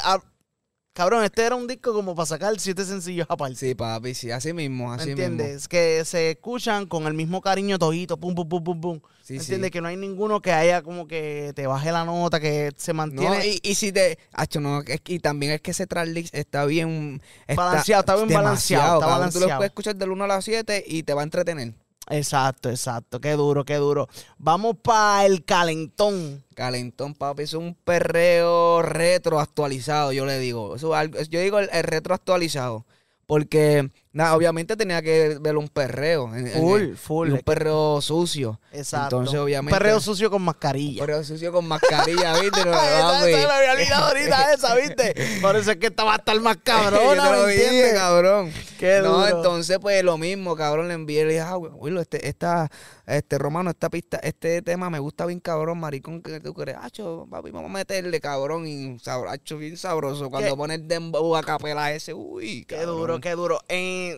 [0.94, 3.56] Cabrón, este era un disco como para sacar siete sencillos aparte.
[3.56, 5.54] Sí, papi, sí, así mismo, ¿Me así entiendes?
[5.54, 5.70] mismo.
[5.70, 9.02] Que se escuchan con el mismo cariño todito, pum, pum, pum, pum, pum.
[9.22, 9.56] Sí, ¿Me sí.
[9.56, 9.72] entiendes?
[9.72, 12.98] Que no hay ninguno que haya como que te baje la nota, que se No,
[12.98, 14.18] mantiene y, y si te.
[14.34, 17.22] Acho, no, es y también es que ese tracklist está bien.
[17.48, 19.32] Balanceado, está bien balanceado, está cabrón.
[19.32, 19.58] Tú lo balanceado.
[19.58, 21.74] puedes escuchar del 1 a las 7 y te va a entretener.
[22.10, 23.22] Exacto, exacto.
[23.22, 24.08] Qué duro, qué duro.
[24.40, 26.44] Vamos para el calentón.
[26.56, 30.76] Calentón, papi, es un perreo retro actualizado, yo le digo.
[30.78, 32.86] Yo digo el, el.
[33.28, 36.34] Porque, nada, obviamente tenía que ver un perreo.
[36.36, 37.32] en- en- Full, full.
[37.32, 38.60] un perreo sucio.
[38.72, 39.18] Exacto.
[39.18, 39.74] Entonces, obviamente.
[39.74, 41.02] Un perreo sucio con Un mascarilla.
[41.02, 42.66] perreo sucio con mascarilla, ¿viste?
[42.66, 45.16] No, esa, me había olvidado ahorita esa, ¿viste?
[45.42, 47.94] Por eso es que esta va a estar más cabrona, ¿me entiendes?
[47.94, 48.52] cabrón.
[48.78, 49.28] Qué no, duro.
[49.38, 52.70] entonces, pues lo mismo, cabrón, le envié, le dije, ah, Willo, este, esta,
[53.06, 57.28] este Romano, esta pista, este tema me gusta bien, cabrón, maricón, que tú crees, hacho,
[57.30, 60.30] papi, vamos a meterle, cabrón, y sabroso, bien sabroso.
[60.30, 60.56] Cuando ¿Qué?
[60.56, 63.60] pone el dembow a capela ese, uy, Qué duro, qué duro.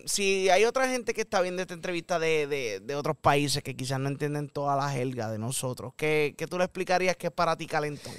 [0.05, 3.75] Si hay otra gente que está viendo esta entrevista de, de, de otros países que
[3.75, 7.33] quizás no entienden toda la jerga de nosotros, ¿qué, qué tú le explicarías que es
[7.33, 8.13] para ti calentón?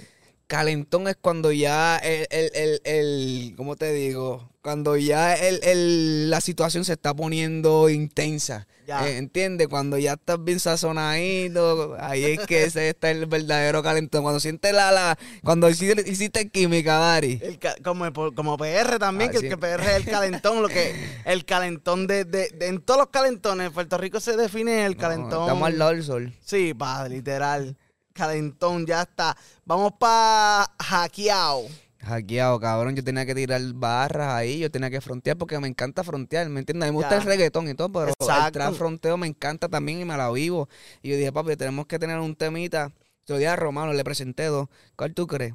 [0.47, 4.51] calentón es cuando ya el, el, el, el- ¿cómo te digo?
[4.61, 8.67] Cuando ya la situación se está poniendo intensa.
[9.01, 9.09] Ya.
[9.09, 9.69] Eh, ¿Entiendes?
[9.69, 14.23] Cuando ya estás bien sazonadito, ahí es que ese está el verdadero calentón.
[14.23, 17.41] Cuando sientes la, la cuando hiciste, hiciste química, Dari.
[17.83, 19.47] Como, como PR también, Ah, que sí.
[19.47, 22.99] el que PR es el calentón, lo que el calentón de, de, de- en todos
[23.01, 25.43] los calentones, Puerto Rico se define el calentón.
[25.43, 26.33] Estamos al lado del sol.
[26.45, 27.77] Sí, pa, literal.
[28.13, 29.35] Calentón, ya está.
[29.65, 31.63] Vamos pa hackeado.
[32.03, 32.97] Hackeado, cabrón.
[32.97, 36.61] Yo tenía que tirar barras ahí, yo tenía que frontear porque me encanta frontear, ¿me
[36.61, 36.89] entiendes?
[36.89, 38.53] A mí me gusta el reggaetón y todo, pero el Exacto.
[38.53, 40.69] trap fronteo me encanta también y me la vivo.
[41.01, 42.93] Y yo dije, papi, tenemos que tener un temita.
[43.27, 44.69] Yo dije a Romano, le presenté dos.
[44.97, 45.55] ¿Cuál tú crees?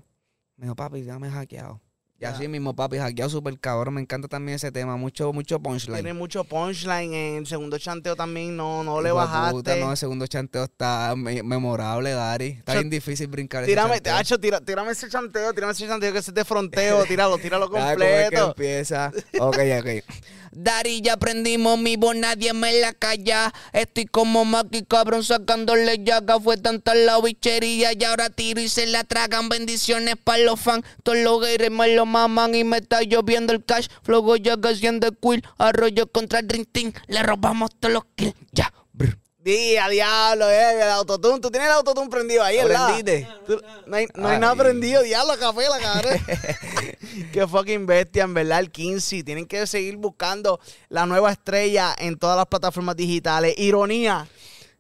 [0.56, 1.82] Me dijo, papi, dame hackeado.
[2.20, 3.94] Y así mismo, papi, hackeado súper cabrón.
[3.94, 6.18] Me encanta también ese tema, mucho, mucho Tiene punchline.
[6.18, 7.14] mucho punchline.
[7.14, 9.52] En el segundo chanteo también no, no le bajaste.
[9.52, 12.48] puta, no, el segundo chanteo está me- memorable, Dari.
[12.48, 14.16] Está bien difícil brincar ese Tírame, chanteo.
[14.16, 17.70] Hacho, tira, tírame ese chanteo, tírame ese chanteo que ese es de fronteo, tíralo, tíralo
[17.70, 18.48] ¿cómo es que completo.
[18.50, 19.12] empieza?
[19.40, 20.04] Ok, ok.
[20.52, 23.54] Dari, ya aprendimos mi voz, nadie me la calla.
[23.74, 26.40] Estoy como Maki cabrón sacándole llaga.
[26.40, 29.50] Fue tanta la bichería y ahora tiro y se la tragan.
[29.50, 30.84] Bendiciones para los fans.
[31.04, 31.42] Todos los
[31.90, 33.88] lo maman y me está lloviendo el cash.
[34.02, 35.44] Flogo llaga haciendo quill.
[35.58, 36.94] Arroyo contra el Team.
[37.08, 38.34] Le robamos todos los kills.
[38.52, 39.18] Ya, brr.
[39.40, 41.40] Día, diablo, eh, el autotune.
[41.40, 42.90] Tú tienes el autotune prendido ahí, ¿verdad?
[42.90, 43.28] ¿Aprendiste?
[43.46, 44.40] Tú- No hay, no hay Ay.
[44.42, 46.14] nada prendido, diablo, café, la cabrón.
[47.32, 49.24] Qué fucking bestia, en verdad, el 15.
[49.24, 53.54] Tienen que seguir buscando la nueva estrella en todas las plataformas digitales.
[53.58, 54.28] Ironía.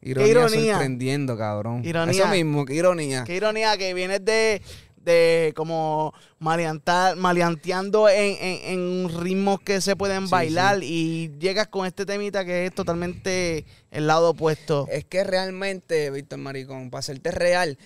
[0.01, 0.73] Ironía, ironía.
[0.73, 1.83] sorprendiendo, cabrón.
[1.85, 2.11] Ironía.
[2.23, 3.23] Eso mismo, qué ironía.
[3.23, 4.61] Qué ironía que vienes de,
[5.07, 11.67] de como maleantar, maleanteando en, en, en ritmos que se pueden Sí, bailar y llegas
[11.69, 14.85] con este temita que es totalmente el lado opuesto.
[14.91, 17.77] Es que realmente, Víctor Maricón, para serte real,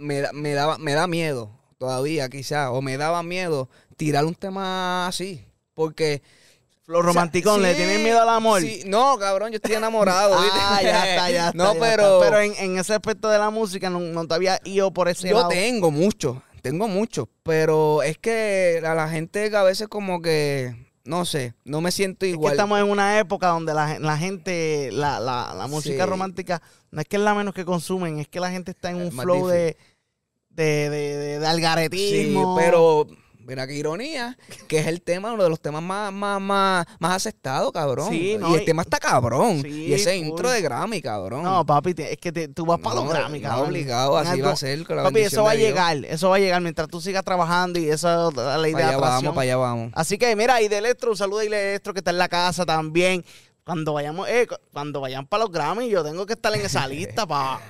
[0.00, 4.34] me, da- me, daba, me da miedo todavía, quizás, o me daba miedo tirar un
[4.34, 5.44] tema así.
[5.74, 6.22] Porque.
[6.86, 8.60] Los romanticón, o sea, ¿le sí, tienen miedo al amor?
[8.62, 10.34] sí, no, cabrón, yo estoy enamorado.
[10.40, 11.52] Ah, ya está, ya está.
[11.56, 12.02] No, ya pero.
[12.16, 12.30] está.
[12.30, 15.28] Pero en, en ese aspecto de la música no, no te había ido por ese
[15.28, 15.48] yo lado.
[15.50, 17.28] tengo mucho, tengo mucho.
[17.42, 20.88] Pero es que a la gente a veces como que.
[21.02, 22.52] No sé, no me siento Es que igual.
[22.52, 26.10] estamos en una época donde la, la gente, la, la, la música Sí.
[26.10, 28.96] romántica, no es que es la menos que consumen, es que la gente está en
[28.96, 29.76] un Es flow de,
[30.50, 32.54] de, de, de, de Sí, algaretismo.
[32.54, 33.06] pero
[33.50, 37.16] mira qué ironía, que es el tema, uno de los temas más, más, más, más
[37.16, 38.08] aceptados, cabrón.
[38.10, 39.60] Sí, no, y el y- tema está cabrón.
[39.62, 41.42] Sí, y ese intro de Grammy, cabrón.
[41.42, 43.66] No, papi, te- es que te- tú vas para los Grammy, cabrón.
[43.68, 46.38] obligado, así va a ser con la Papi, eso va a llegar, eso va a
[46.38, 49.56] llegar mientras tú sigas trabajando y esa es la de Para allá vamos, para allá
[49.56, 49.92] vamos.
[49.94, 52.64] Así que mira, y de Electro, un saludo a Electro que está en la casa
[52.64, 53.24] también.
[53.64, 56.86] Cuando vayamos, eh, cu- cuando vayan para los Grammy, yo tengo que estar en esa
[56.88, 57.60] lista para.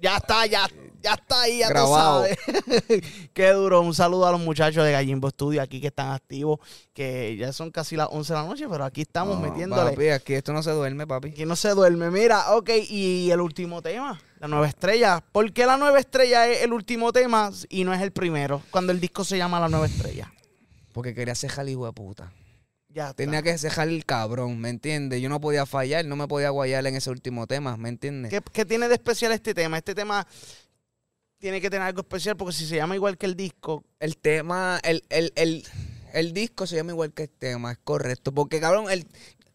[0.00, 0.68] ya está, ya,
[1.02, 2.24] ya está ahí, ya Grabado.
[2.24, 3.02] tú sabes.
[3.34, 3.80] Qué duro.
[3.80, 6.60] Un saludo a los muchachos de Gallimbo Studio aquí que están activos,
[6.92, 9.90] que ya son casi las 11 de la noche, pero aquí estamos No, metiéndole.
[9.92, 11.30] Papi, aquí esto no se duerme, papi.
[11.30, 12.10] Aquí no se duerme.
[12.10, 15.22] Mira, ok, y el último tema, la nueva estrella.
[15.32, 18.62] ¿Por qué la nueva estrella es el último tema y no es el primero?
[18.70, 20.32] Cuando el disco se llama La Nueva Estrella.
[20.92, 22.32] Porque quería cejar hijo de puta.
[22.90, 23.14] Ya está.
[23.14, 25.22] Tenía que cejar el cabrón, ¿me entiendes?
[25.22, 28.30] Yo no podía fallar, no me podía guayar en ese último tema, ¿me entiendes?
[28.30, 29.78] ¿Qué, qué tiene de especial este tema?
[29.78, 30.26] Este tema
[31.42, 34.80] tiene que tener algo especial porque si se llama igual que el disco, El tema,
[34.82, 35.64] el, el, el,
[36.12, 38.32] el disco se llama igual que el tema, es correcto.
[38.32, 39.06] Porque, cabrón, el,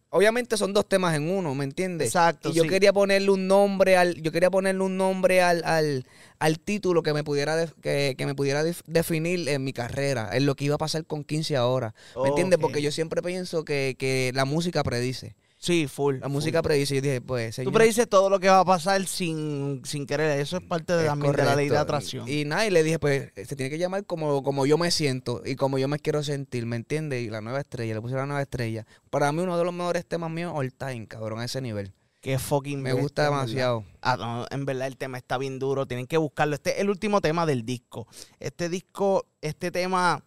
[0.10, 2.08] obviamente son dos temas en uno, ¿me entiendes?
[2.08, 2.70] Exacto, Y yo sí.
[2.70, 6.06] quería ponerle un nombre al, yo quería ponerle un nombre al, al,
[6.40, 10.46] al título que me pudiera que, que me pudiera def- definir en mi carrera, en
[10.46, 11.96] lo que iba a pasar con 15 ahora.
[12.22, 12.58] ¿Me entiendes?
[12.58, 12.62] Ok.
[12.62, 15.36] Porque yo siempre pienso que, que la música predice.
[15.58, 16.20] Sí, full.
[16.20, 16.68] La música full.
[16.68, 16.96] predice.
[16.96, 20.40] Y yo dije, pues, Tú predices todo lo que va a pasar sin, sin querer.
[20.40, 22.28] Eso es parte de, es también de la ley de atracción.
[22.28, 25.42] Y nada, y le dije, pues, se tiene que llamar como, como yo me siento
[25.46, 27.24] y como yo me quiero sentir, ¿me entiendes?
[27.24, 28.86] Y la nueva estrella, le puse la nueva estrella.
[29.10, 31.94] Para mí, uno de los mejores temas míos all time, cabrón, a ese nivel.
[32.22, 33.86] Qué fucking Me gusta demasiado.
[34.02, 35.86] Ah, no, en verdad el tema está bien duro.
[35.86, 36.56] Tienen que buscarlo.
[36.56, 38.08] Este es el último tema del disco.
[38.40, 40.24] Este disco, este tema,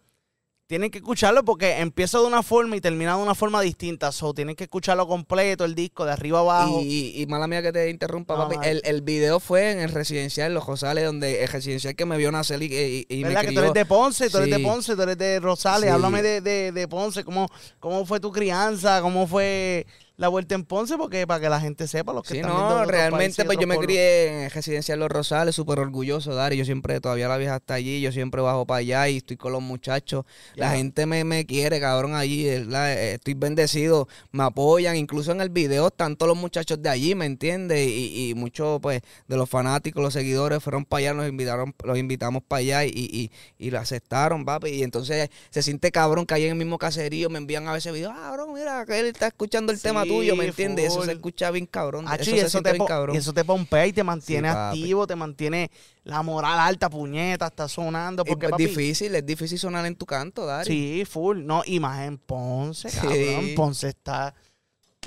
[0.71, 4.13] tienen que escucharlo porque empieza de una forma y termina de una forma distinta.
[4.13, 6.79] So, tienen que escucharlo completo, el disco, de arriba abajo.
[6.81, 8.65] Y, y mala mía que te interrumpa, No, papi.
[8.65, 12.15] El, el video fue en el residencial en Los Rosales, donde el residencial que me
[12.15, 13.63] vio nacer y, y, y me ¿Verdad que tú crió.
[13.63, 14.29] eres de Ponce?
[14.29, 14.59] Tú eres de.
[14.59, 15.89] Ponce, tú eres de Rosales.
[15.89, 15.93] Sí.
[15.93, 17.25] Háblame de, de, de Ponce.
[17.25, 17.49] ¿Cómo,
[17.81, 19.01] ¿Cómo fue tu crianza?
[19.01, 19.85] ¿Cómo fue
[20.17, 22.85] la vuelta en Ponce porque para que la gente sepa lo que Sí, están no,
[22.85, 26.57] realmente pues yo me crié en Residencial Los Rosales, súper orgulloso, Dari.
[26.57, 29.51] Yo siempre, todavía la vieja está allí, yo siempre bajo para allá y estoy con
[29.51, 30.25] los muchachos.
[30.55, 32.45] La gente me, me quiere, cabrón, allí.
[32.45, 32.93] ¿verdad?
[32.93, 34.95] Eh, Estoy bendecido, me apoyan.
[34.95, 37.87] Incluso en el video están todos los muchachos de allí, ¿me entiendes?
[37.87, 41.97] Y, y muchos, pues, de los fanáticos, los seguidores fueron para allá, nos invitaron, los
[41.97, 44.69] invitamos para allá y, y, y lo aceptaron, papi.
[44.69, 47.91] Y entonces se siente cabrón que ahí en el mismo caserío me envían a veces
[47.91, 50.85] videos, ah, cabrón, mira, que él está escuchando el tema Tuyo, ¿me entiendes?
[50.91, 52.05] Eso se escucha bien cabrón.
[52.07, 53.15] Acho, eso y se eso, te bien cabrón.
[53.15, 55.71] y eso te pompea y te mantiene Sí, activo, te mantiene
[56.03, 58.23] la moral alta, puñeta, está sonando.
[58.25, 60.67] Porque, papi, difícil, es difícil sonar en tu canto, Dari.
[60.67, 61.45] Sí, full.
[61.45, 62.97] No, y más en Ponce, Sí.
[62.99, 63.49] cabrón.
[63.55, 64.33] Ponce está.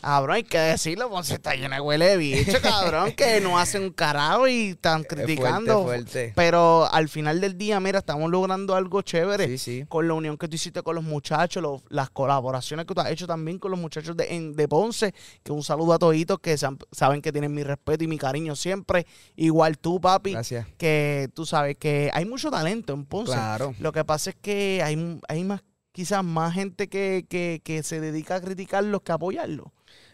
[0.05, 3.85] Cabrón, hay que decirlo, Ponce está lleno de huele de bicho, cabrón, que no hacen
[3.85, 5.83] un carajo y están Es criticando.
[5.83, 6.33] Fuerte, fuerte.
[6.37, 9.47] Pero al final del día, mira, estamos logrando algo chévere.
[9.47, 9.85] Sí, sí.
[9.88, 13.11] Con la unión que tú hiciste con los muchachos, los- las colaboraciones que tú has
[13.11, 16.57] hecho también con los muchachos de, en- de Ponce, que un saludo a toditos que
[16.59, 19.07] saben que tienen mi respeto y mi cariño siempre.
[19.37, 20.67] Igual tú, papi, Gracias.
[20.77, 23.33] que tú sabes que hay mucho talento en Ponce.
[23.33, 23.75] Claro.
[23.79, 25.62] Lo que pasa es que hay, hay más,
[25.93, 29.69] quizás más gente que, que, que se dedica a criticarlos que a apoyarlos.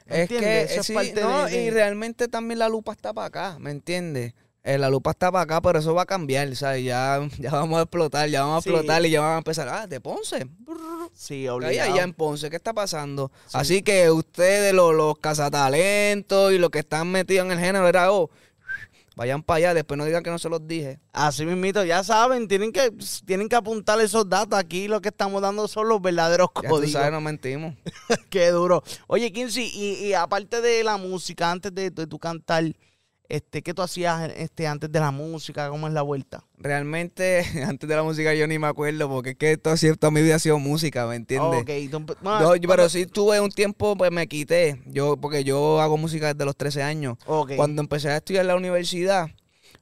[0.06, 0.62] ¿Me Es que?
[0.62, 3.70] Eso sí, parte no, de- de- y realmente también la lupa está para acá, ¿me
[3.70, 4.34] entiendes?
[4.62, 6.84] Eh, la lupa está para acá, pero eso va a cambiar, ¿sabes?
[6.84, 8.68] Ya, ya vamos a explotar, ya vamos a Sí.
[8.70, 10.46] explotar y ya van a empezar, ah, de Ponce.
[11.14, 11.92] Sí, obligado.
[11.92, 13.32] allá en Ponce, ¿qué está pasando?
[13.52, 18.12] Así que ustedes, los, los cazatalentos y los que están metidos en el género, era,
[18.12, 18.30] oh,
[19.20, 20.98] vayan para allá, después no digan que no se los dije.
[21.12, 22.90] Así mismito, ya saben, tienen que,
[23.26, 24.58] tienen que apuntar esos datos.
[24.58, 26.92] Aquí lo que estamos dando son los verdaderos Ya tú códigos.
[26.92, 27.74] sabes, no mentimos.
[28.30, 28.82] Qué duro.
[29.08, 32.64] Oye, Kinsey, y, y aparte de la música, antes de, de tu cantar,
[33.30, 35.68] este, ¿qué tú hacías este, antes de la música?
[35.70, 36.44] ¿Cómo es la vuelta?
[36.58, 40.20] Realmente, antes de la música yo ni me acuerdo, porque es que todo, toda mi
[40.22, 41.62] vida ha sido música, ¿me entiendes?
[41.62, 45.80] Ok, tú empe- Yo- pero sí tuve un tiempo, pues me quité, yo porque yo
[45.80, 47.16] hago música desde los 13 años.
[47.56, 49.28] Cuando empecé a estudiar en la universidad,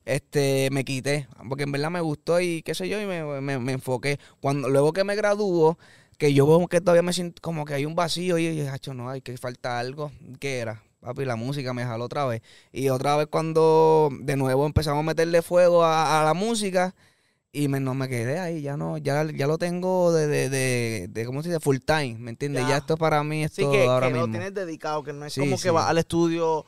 [0.04, 3.58] este, me quité, porque en verdad me gustó y qué sé yo, y me, me-
[3.58, 4.18] me enfoqué.
[4.40, 5.78] Cuando Luego que me graduó,
[6.16, 9.08] que yo veo que todavía me siento como que hay un vacío y "Acho, no,
[9.08, 10.10] hay que falta algo.
[10.40, 10.82] ¿Qué era?
[11.08, 12.42] Papi, la música me jaló otra vez.
[12.72, 16.94] Y otra vez cuando de nuevo empezamos a meterle fuego a, a la música,
[17.50, 21.08] y me, no me quedé ahí, ya no, ya, ya lo tengo de, de, de,
[21.08, 21.60] de, ¿cómo se dice?
[21.60, 22.64] Full time, ¿me entiendes?
[22.64, 22.68] Ya.
[22.68, 25.24] Ya, esto para mí es Sí, todo que, ahora que lo tienes dedicado, que no
[25.24, 25.62] es Sí, como sí.
[25.62, 26.66] que vas al estudio.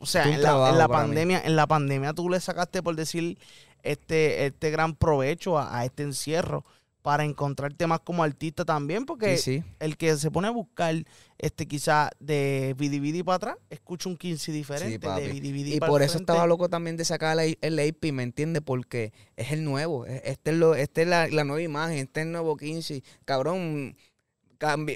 [0.00, 1.08] O sea, en la, en trabajo la para mí.
[1.08, 3.36] pandemia, en la pandemia tú le sacaste, por decir,
[3.82, 6.64] este, este gran provecho a, a este encierro
[7.02, 9.64] para encontrar temas como artista también, porque Sí, sí.
[9.78, 10.94] el que se pone a buscar
[11.38, 16.02] este quizá de Vidi para atrás, escucha un 15 diferente de Vidi Y para por
[16.02, 16.32] el eso frente.
[16.32, 18.62] estaba loco también de sacar el, el AP, ¿me entiendes?
[18.62, 20.04] Porque es el nuevo.
[20.06, 23.02] es- Este es, lo, este es la, la nueva imagen, este es el nuevo 15.
[23.24, 23.96] Cabrón,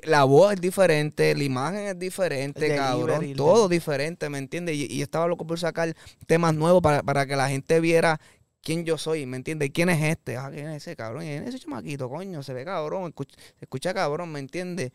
[0.05, 3.33] la voz es diferente, la imagen es diferente, cabrón.
[3.37, 4.75] Todo diferente, ¿me entiendes?
[4.75, 5.95] Y, y estaba loco por sacar
[6.27, 8.21] temas nuevos para, para que la gente viera
[8.63, 9.71] quién yo soy, ¿me entiendes?
[9.73, 10.37] ¿Quién es este?
[10.37, 11.23] Ah, ¿quién es ese cabrón?
[11.23, 12.43] ¿Quién es ese chamaquito, coño?
[12.43, 14.93] Se ve cabrón, escucha, escucha cabrón, ¿me entiendes?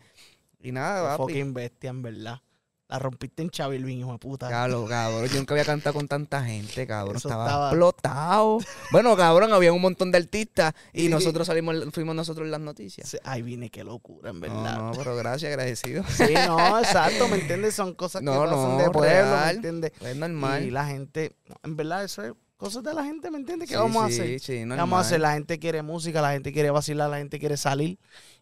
[0.60, 1.34] Y nada, papi.
[1.34, 2.42] fucking bestia, en verdad.
[2.90, 4.48] La rompiste en Chavilvin, hijo de puta.
[4.50, 7.18] Cabrón, cabrón, yo nunca había cantado con tanta gente, cabrón.
[7.18, 8.60] Estaba, estaba- explotado.
[8.94, 13.18] Bueno, cabrón, había un montón de artistas y nosotros salimos, fuimos nosotros en las noticias.
[13.26, 14.78] Ay, vine, qué locura, en verdad.
[14.78, 16.06] no, pero gracias, agradecido.
[16.08, 17.76] Sí, no, exacto, ¿me entiendes?
[17.76, 19.92] Son cosas que No, pasan no, de pueblo, ¿me entiendes?
[20.00, 20.64] Es normal.
[20.64, 23.70] Y la gente, en verdad, eso es cosas de la gente, ¿me entiendes?
[23.70, 24.40] ¿Qué Sí, vamos a sí, hacer?
[24.40, 24.78] Sí, ¿Qué normal.
[24.80, 25.20] vamos a hacer?
[25.22, 27.98] La gente quiere música, la gente quiere vacilar, la gente quiere salir.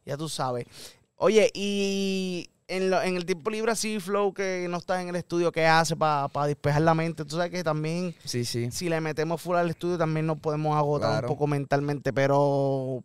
[0.05, 0.65] Ya tú sabes.
[1.17, 5.15] Oye, y en, lo- en el tiempo libre así, Flow, que no estás en el
[5.15, 7.23] estudio, ¿qué hace para despejar la mente?
[7.25, 8.69] Tú sabes que también, Sí, sí.
[8.71, 11.27] si le metemos full al estudio, también nos podemos agotar Claro.
[11.27, 12.11] un poco mentalmente.
[12.13, 13.03] Pero,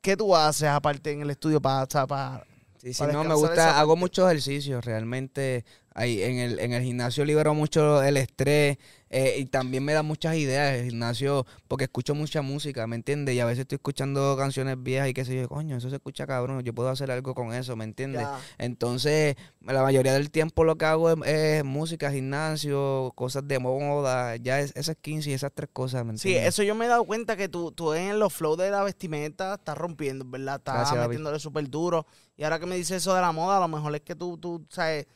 [0.00, 1.86] ¿qué tú haces aparte en el estudio para...
[2.06, 2.44] para
[2.78, 5.64] Sí, sí, no, me gusta, hago muchos ejercicios, realmente
[5.96, 8.76] ahí en el, en el gimnasio libero mucho el estrés
[9.08, 13.34] eh, y también me da muchas ideas el gimnasio porque escucho mucha música, ¿me entiendes?
[13.34, 16.26] Y a veces estoy escuchando canciones viejas y qué sé yo, coño, eso se escucha
[16.26, 18.26] cabrón, yo puedo hacer algo con eso, ¿me entiendes?
[18.58, 24.36] Entonces, la mayoría del tiempo lo que hago es, es música, gimnasio, cosas de moda,
[24.36, 26.48] ya es, esas 15 y esas tres cosas, ¿me Sí, entiendes?
[26.48, 29.54] eso yo me he dado cuenta que tú, tú en los flows de la vestimenta
[29.54, 30.56] estás rompiendo, ¿verdad?
[30.56, 32.06] Estás Gracias, metiéndole súper duro.
[32.36, 34.36] Y ahora que me dices eso de la moda, a lo mejor es que tú,
[34.36, 35.06] tú, sabes,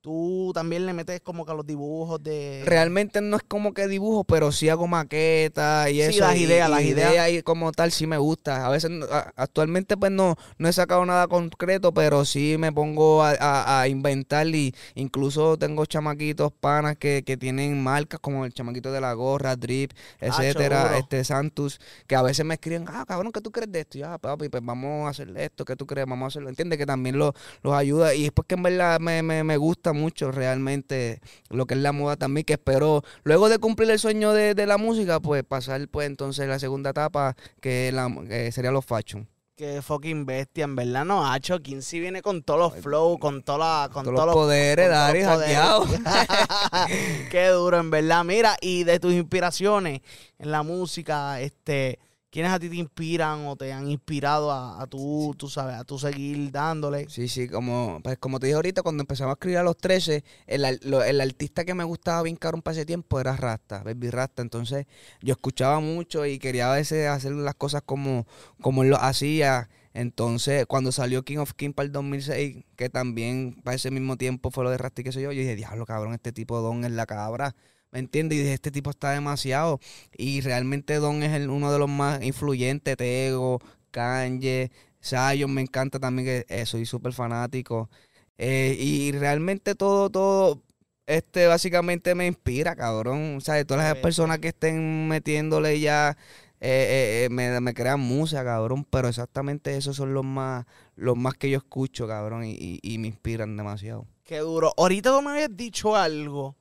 [0.00, 2.62] tú también le metes como que a los dibujos de...
[2.64, 6.20] Realmente no es como que dibujo, pero sí hago maquetas y Sí, eso.
[6.20, 7.30] las y- ideas, y las ideas.
[7.30, 8.66] y como tal sí me gusta.
[8.66, 8.90] A veces,
[9.36, 13.88] actualmente pues no, no he sacado nada concreto, pero sí me pongo a, a- a
[13.88, 19.12] inventar y incluso tengo chamaquitos panas que, que tienen marcas como el chamaquito de la
[19.12, 20.94] gorra, Drip, etcétera, duro.
[20.94, 23.98] este Santos, que a veces me escriben, ah, cabrón, ¿qué tú crees de esto?
[23.98, 26.06] Y, ah, papi, pues vamos a hacer esto, ¿qué tú crees?
[26.06, 26.48] Vamos a hacerlo.
[26.48, 29.89] Entiende que también lo- los ayuda y es porque en verdad me, me, me gusta
[29.92, 34.32] mucho realmente lo que es la moda también, que espero, luego de cumplir el sueño
[34.32, 38.70] de, de la música, pues pasar pues entonces la segunda etapa, que, la, que sería
[38.70, 39.28] los fashion.
[39.60, 43.90] Que fucking bestia, en verdad no, Hacho, Quincy viene con todos los flow, con toda
[43.90, 45.84] con Todos los poderes, Dari, hackeado.
[47.30, 48.24] Qué duro, en verdad.
[48.24, 50.00] Mira, y de tus inspiraciones
[50.38, 51.98] en la música, este,
[52.30, 55.84] ¿quiénes a ti te inspiran o te han inspirado a, a tú, tú sabes, a
[55.84, 57.10] tú seguir dándole?
[57.10, 60.22] Sí, sí, como, pues como te dije ahorita, cuando empezamos a escribir a los 13,
[60.46, 64.10] el, lo- el artista que me gustaba bien cabrón para ese tiempo era Rasta, Baby
[64.10, 64.42] Rasta.
[64.42, 64.86] Entonces
[65.20, 68.26] yo escuchaba mucho y quería a veces hacer las cosas como,
[68.60, 69.68] como él lo hacía.
[69.92, 74.52] Entonces, cuando salió King of King para el 2006, que también para ese mismo tiempo
[74.52, 76.62] fue lo de Rasta y qué sé yo, yo dije, diablo, cabrón, este tipo de
[76.62, 77.56] Don es la cabra.
[77.92, 78.38] ¿Me entiendes?
[78.38, 79.80] Y dije, este tipo está demasiado.
[80.16, 84.70] Y realmente Don es el- uno de los más influyentes, Tego, Kanye,
[85.02, 87.90] Zion, me encanta también, que eh, soy súper fanático.
[88.38, 90.62] Eh, y realmente todo, todo,
[91.06, 93.36] este básicamente me inspira, cabrón.
[93.38, 96.16] O sea, todas las personas que estén metiéndole ya
[96.60, 98.84] eh, me, me crean música, cabrón.
[98.88, 100.64] Pero exactamente esos son los más,
[100.96, 104.06] los más que yo escucho, cabrón, y, y- y me inspiran demasiado.
[104.24, 104.72] Qué duro.
[104.76, 106.54] Ahorita tú me habías dicho algo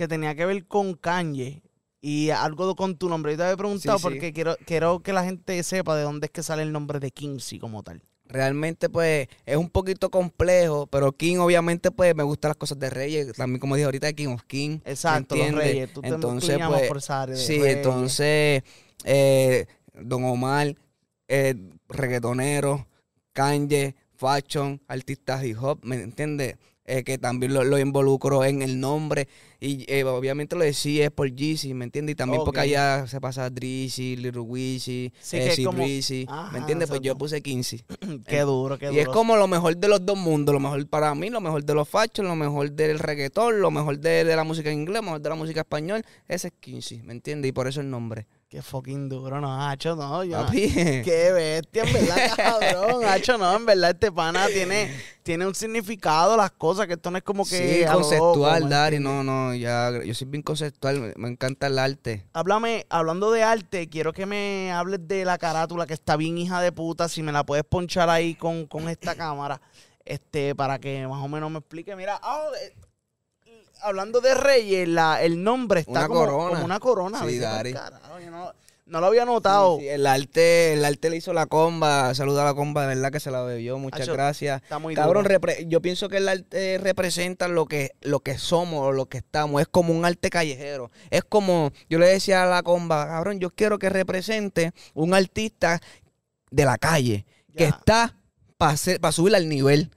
[0.00, 1.62] que tenía que ver con Kanye
[2.00, 3.32] y algo con tu nombre.
[3.32, 4.08] Yo te había preguntado Sí, sí.
[4.08, 7.10] porque quiero, quiero que la gente sepa de dónde es que sale el nombre de
[7.10, 8.02] Quincy como tal.
[8.24, 12.88] Realmente, pues, es un poquito complejo, pero King, obviamente, pues, me gustan las cosas de
[12.88, 13.32] Reyes.
[13.34, 14.78] También, como dije ahorita, King of King.
[14.84, 15.92] ¿me Exacto, los reyes.
[15.92, 17.76] Tú te Entonces, inclinabas pues, por esa área de Sí, reyes.
[17.76, 18.62] entonces,
[19.04, 19.66] eh,
[20.00, 20.74] Don Omar,
[21.28, 21.54] eh,
[21.88, 22.86] reggaetonero,
[23.34, 26.56] Kanye, fashion, artista hip hop, ¿me entiendes?
[26.92, 29.28] Eh, que también lo, lo involucro en el nombre.
[29.60, 32.14] Y eh, obviamente lo decía es por Jeezy, ¿me entiendes?
[32.14, 35.78] Y también porque allá se pasa Drizzy, Little Weezy, Sí, eh, como-
[36.52, 36.88] ¿me entiendes?
[36.88, 37.84] Pues yo puse 15.
[38.26, 38.96] Qué duro, qué duro.
[38.96, 41.62] Y es como lo mejor de los dos mundos, lo mejor para mí, lo mejor
[41.64, 44.96] de los fashion, lo mejor del reggaetón, lo mejor de, de la música en inglés,
[44.96, 46.02] lo mejor de la música español.
[46.26, 47.50] Ese es 15, ¿me entiendes?
[47.50, 48.26] Y por eso el nombre.
[48.50, 50.24] Qué fucking duro, no, Hacho, no.
[50.24, 50.68] Yo, Papi.
[51.04, 53.04] Qué bestia, en verdad, cabrón.
[53.04, 57.18] Hacho, no, en verdad, este pana tiene, tiene un significado las cosas, que esto no
[57.18, 57.84] es como que.
[57.84, 62.26] Sí, conceptual, ¿me Dari, no, no, ya, yo soy bien conceptual, me, encanta el arte.
[62.32, 66.60] Háblame, hablando de arte, quiero que me hables de la carátula que está bien hija
[66.60, 69.60] de puta, si me la puedes ponchar ahí con, con esta cámara,
[70.04, 71.94] este, para que más o menos me explique.
[71.94, 72.20] Mira,
[72.60, 72.74] eh,
[73.82, 76.48] hablando de Reyes, la, el nombre está Una como, corona.
[76.50, 77.20] como una corona.
[77.20, 77.40] Sí, ¿viste?
[77.40, 77.72] Dari.
[77.72, 78.52] Carajo, yo no,
[78.86, 79.76] no lo había notado.
[79.76, 82.88] Sí, sí, el arte, el arte le hizo la comba, saluda a la comba, de
[82.94, 84.62] verdad que se la bebió, muchas gracias.
[84.62, 88.80] Está muy Cabrón, repre- yo pienso que el arte representa lo que, lo que somos
[88.88, 89.60] o lo que estamos.
[89.62, 90.90] Es como un arte callejero.
[91.10, 95.80] Es como, yo le decía a la comba, cabrón, yo quiero que represente un artista
[96.50, 98.16] de la calle, que está
[98.58, 98.76] para
[99.12, 99.90] subir al nivel.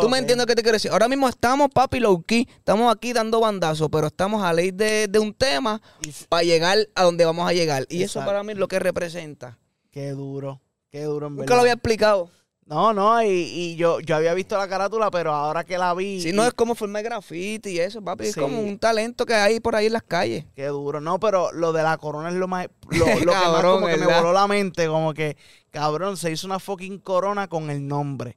[0.00, 0.90] ¿Tú me entiendes que te quiero decir?
[0.90, 5.08] Ahora mismo estamos, papi, low key, estamos aquí dando bandazos, pero estamos a ley de,
[5.08, 5.80] de un tema
[6.28, 7.86] para llegar a donde vamos a llegar.
[7.88, 9.58] Y eso para mí es lo que representa.
[9.90, 11.56] Qué duro, qué duro en Nunca verdad.
[11.56, 12.30] lo había explicado.
[12.66, 16.20] No, no, y, y yo, yo había visto la carátula, pero ahora que la vi.
[16.20, 18.40] Si no es como forma de graffiti y eso, papi, es Sí.
[18.40, 20.44] como un talento que hay por ahí en las calles.
[20.54, 21.00] Qué duro.
[21.00, 22.68] No, pero lo de la corona es lo más.
[22.90, 24.86] Lo, lo que más que me voló la mente.
[24.86, 25.36] Como que,
[25.70, 28.36] cabrón, se hizo una fucking corona con el nombre.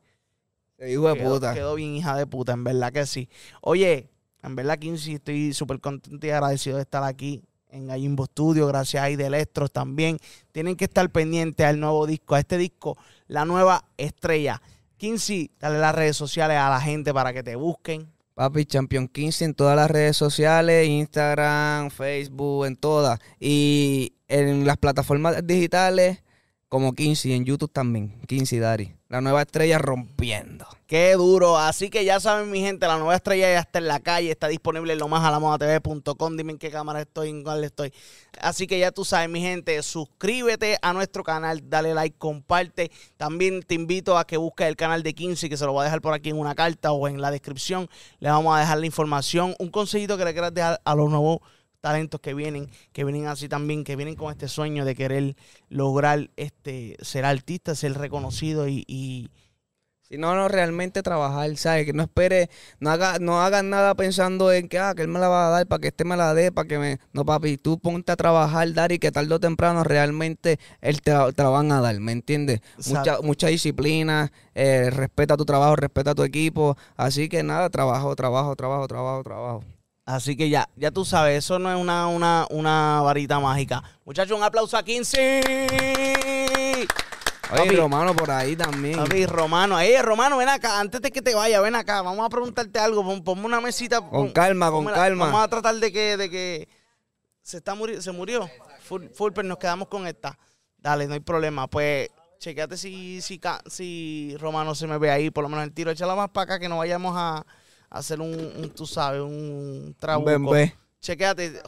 [0.90, 1.54] Hijo de Quedó, puta.
[1.54, 3.30] quedó bien hija de puta, en verdad que sí.
[3.62, 4.10] Oye,
[4.44, 8.68] en verdad, Quincy, estoy súper contento y agradecido de estar aquí en Gallimbo Studio.
[8.68, 10.18] Gracias a Electros también.
[10.52, 14.62] Tienen que estar pendientes al nuevo disco, a este disco, La Nueva Estrella.
[14.98, 18.12] Quincy, dale las redes sociales a la gente para que te busquen.
[18.36, 23.20] Papi, Champion 15 en todas las redes sociales, Instagram, Facebook, en todas.
[23.40, 26.24] Y en las plataformas digitales,
[26.74, 28.20] como 15 y en YouTube también.
[28.26, 28.96] 15 Dari.
[29.08, 30.66] La nueva estrella rompiendo.
[30.88, 31.60] Qué duro.
[31.60, 34.48] Así que ya saben, mi gente, la nueva estrella ya está en la calle, está
[34.48, 36.36] disponible en lo más a la moda tv.com.
[36.36, 37.94] Dime en qué cámara estoy, en cuál estoy.
[38.42, 42.90] Así que ya tú sabes, mi gente, suscríbete a nuestro canal, dale like, comparte.
[43.18, 45.84] También te invito a que busques el canal de 15, que se lo voy a
[45.84, 47.88] dejar por aquí en una carta o en la descripción.
[48.18, 49.54] Le vamos a dejar la información.
[49.60, 51.42] Un consejito que le quieras dejar a los nuevos
[51.84, 55.36] talentos que vienen, que vienen así también, que vienen con este sueño de querer
[55.70, 59.30] lograr este ser artista, ser reconocido y, y,
[60.10, 61.86] Si no, no, realmente trabajar, ¿sabes?
[61.86, 65.20] Que no espere, no haga, no hagan nada pensando en que, ah, que él me
[65.20, 67.00] la va a dar, para que este me la dé, para que me...
[67.14, 71.12] No, papi, tú ponte a trabajar, dar y que tarde o temprano realmente él te,
[71.14, 72.62] la- te la van a dar, ¿me entiendes?
[73.00, 76.78] Mucha, mucha disciplina, eh, respeta tu trabajo, respeta tu equipo.
[76.96, 79.64] Así que nada, trabajo, trabajo, trabajo, trabajo, trabajo.
[80.06, 83.82] Así que ya, ya tú sabes, eso no es una, una, una varita mágica.
[84.04, 85.42] Muchachos, un aplauso a 15.
[87.52, 87.76] Oye, Papi.
[87.76, 88.98] Romano por ahí también.
[88.98, 92.30] Papi, Romano, eh, Romano, ven acá, antes de que te vaya, ven acá, vamos a
[92.30, 94.02] preguntarte algo, pon- ponme una mesita.
[94.02, 95.26] Con pon- calma, con calma.
[95.26, 96.68] Vamos a tratar de que, de que
[97.42, 98.50] se está muri- se murió.
[98.82, 100.38] Full, pero nos quedamos con esta.
[100.78, 101.68] Dale, no hay problema.
[101.68, 105.92] Pues, chequeate si, si, si Romano se me ve ahí, por lo menos el tiro,
[105.92, 107.46] échala más para acá que no vayamos a
[107.94, 110.56] hacer un, un, tú sabes, un trabuco.
[111.00, 111.62] Chequéate,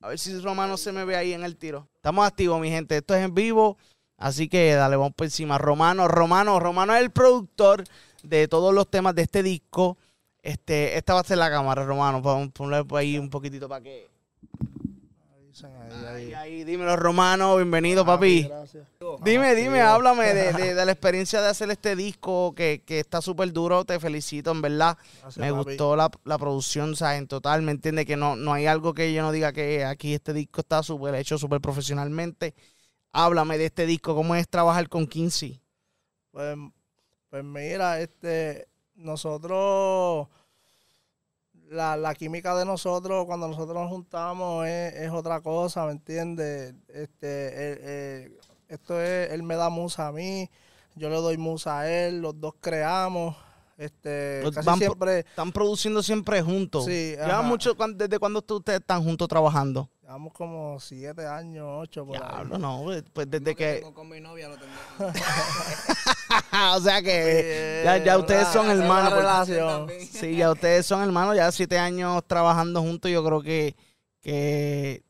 [0.00, 1.88] a ver si Romano se me ve ahí en el tiro.
[1.94, 2.96] Estamos activos, mi gente.
[2.96, 3.76] Esto es en vivo.
[4.16, 5.58] Así que dale, vamos por encima.
[5.58, 7.84] Romano, Romano, Romano es el productor
[8.22, 9.98] de todos los temas de este disco.
[10.42, 12.20] Este, esta va a ser la cámara, Romano.
[12.22, 14.10] Vamos a ponerle por ahí un poquitito para que.
[15.64, 17.56] Ahí, ahí, dímelo, Romano.
[17.56, 18.44] Bienvenido, papi.
[18.44, 18.86] Gracias.
[19.24, 23.20] Dime, dime, háblame de, de- de la experiencia de hacer este disco que, que está
[23.22, 23.84] súper duro.
[23.84, 24.96] Te felicito, en verdad.
[25.20, 25.64] Gracias, Me papi.
[25.70, 28.04] gustó la, la producción, o sea, en total, ¿me entiende?
[28.04, 31.14] Que no, no hay algo que yo no diga que aquí este disco está súper
[31.14, 32.54] hecho, súper profesionalmente.
[33.12, 35.60] Háblame de este disco, ¿cómo es trabajar con Quincy?
[36.30, 36.56] Pues,
[37.28, 40.28] pues mira, este, nosotros,
[41.72, 46.74] la, la química de nosotros cuando nosotros nos juntamos es, es otra cosa, ¿me entiendes?
[46.88, 50.50] Este, eh, eh, esto es, él me da musa a mí,
[50.94, 53.36] yo le doy musa a él, los dos creamos,
[53.76, 56.84] este, Los casi van pro- siempre, Están produciendo siempre juntos.
[56.84, 59.88] Sí, Llevan mucho, ¿Desde cuándo tú- ustedes están juntos trabajando?
[60.02, 62.22] llevamos como siete años, ocho por ahí.
[62.22, 63.74] Diablo, no, pues pues desde que...
[63.76, 64.72] Tengo con mi novia lo tengo.
[66.74, 69.12] o sea que Sí, ya, ya es ustedes una- son hermanos.
[69.14, 69.88] relación.
[70.10, 73.74] Sí, ya ustedes son hermanos, ya siete años trabajando juntos, yo creo que,
[74.20, 75.02] que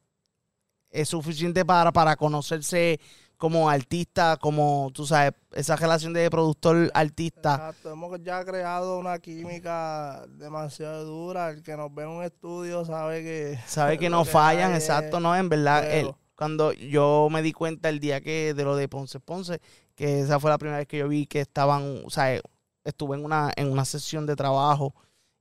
[0.90, 3.00] es suficiente para, para conocerse
[3.42, 7.54] como artista, como tú sabes, esa relación de productor-artista.
[7.54, 11.50] Exacto, hemos ya creado una química demasiado dura.
[11.50, 13.58] El que nos ve en un estudio sabe que.
[13.66, 17.98] Sabe que no fallan, exacto, no, en verdad, él, cuando yo me di cuenta el
[17.98, 19.60] día que de lo de Ponce Ponce,
[19.96, 22.40] que esa fue la primera vez que yo vi que estaban, o sea,
[22.84, 24.94] estuve en una, en una sesión de trabajo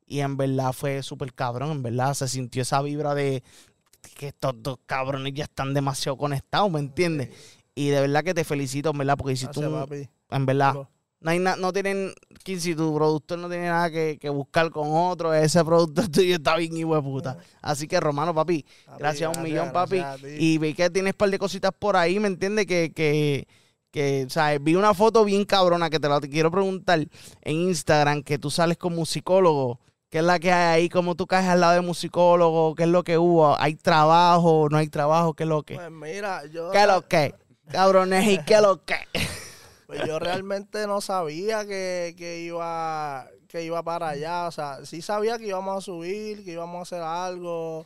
[0.07, 3.43] y en verdad fue súper cabrón, en verdad, se sintió esa vibra de
[4.15, 7.29] que estos dos cabrones ya están demasiado conectados, ¿me entiendes?
[7.75, 10.09] Y de verdad que te felicito, en verdad, porque hiciste Gracias, un, papi.
[10.29, 10.73] en verdad,
[11.21, 12.13] no hay na- no tienen,
[12.45, 16.57] si tu productor no tiene nada que, que buscar con otro, ese productor tuyo está
[16.57, 17.37] bien hijo de puta.
[17.61, 19.99] Así que, Romano, papi, Papi, gracias a un millón, papi.
[19.99, 20.17] a.
[20.37, 22.65] Y vi que tienes un par de cositas por ahí, ¿me entiendes?
[22.65, 23.47] Que, que,
[23.91, 24.61] que, ¿sabes?
[24.61, 26.99] Vi una foto bien cabrona que te la quiero preguntar
[27.41, 29.79] en Instagram, que tú sales con musicólogo.
[30.09, 30.89] ¿Qué es la que hay ahí?
[30.89, 32.75] ¿Cómo tú caes al lado de musicólogo?
[32.75, 33.57] ¿Qué es lo que hubo?
[33.57, 34.67] ¿Hay trabajo?
[34.69, 35.33] ¿No hay trabajo?
[35.33, 35.75] ¿Qué es lo que?
[35.75, 37.33] Pues mira, yo, ¿Qué es lo que?
[37.71, 38.95] Cabrones, ¿y qué lo que?
[39.87, 44.47] pues yo realmente no sabía que, que iba que iba para allá.
[44.47, 47.85] O sea, sí sabía que íbamos a subir, que íbamos a hacer algo,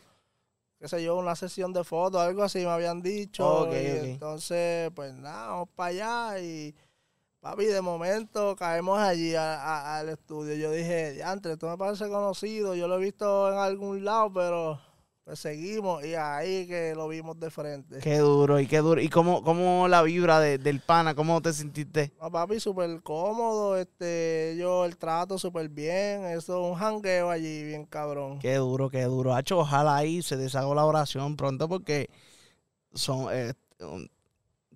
[0.80, 3.62] qué sé yo, una sesión de fotos, algo así me habían dicho.
[3.64, 4.04] Ok, y ok.
[4.06, 6.76] entonces, pues nada, vamos para allá y
[7.40, 10.54] papi, de momento caemos allí a- a- al estudio.
[10.56, 14.80] Yo dije, antes, esto me parece conocido, yo lo he visto en algún lado, pero
[15.26, 17.98] pues seguimos y ahí que lo vimos de frente.
[18.00, 19.02] Qué duro, y qué duro.
[19.02, 21.16] ¿Y cómo, cómo la vibra de- del pana?
[21.16, 22.14] ¿Cómo te sentiste?
[22.22, 27.86] No, papi, súper cómodo, este, yo el trato súper bien, eso un jangueo allí bien
[27.86, 28.38] cabrón.
[28.38, 29.34] Qué duro, qué duro.
[29.34, 32.08] Hacho, ojalá ahí se deshaga la oración pronto porque
[32.94, 33.54] son, eh,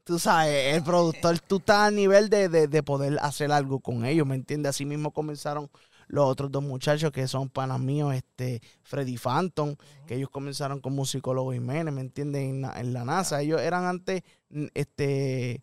[0.04, 4.06] tú sabes, el productor, tú estás a nivel de, de, de poder hacer algo con
[4.06, 4.72] ellos, ¿me entiendes?
[4.72, 5.70] Así mismo comenzaron
[6.10, 9.76] los otros dos muchachos que son panas míos, este, Freddy Phantom,
[10.07, 12.41] que ellos comenzaron con Musicólogo Jiménez, ¿me entiendes?
[12.49, 13.41] En, la- en la NASA.
[13.41, 14.24] Ellos eran antes,
[14.74, 15.62] este,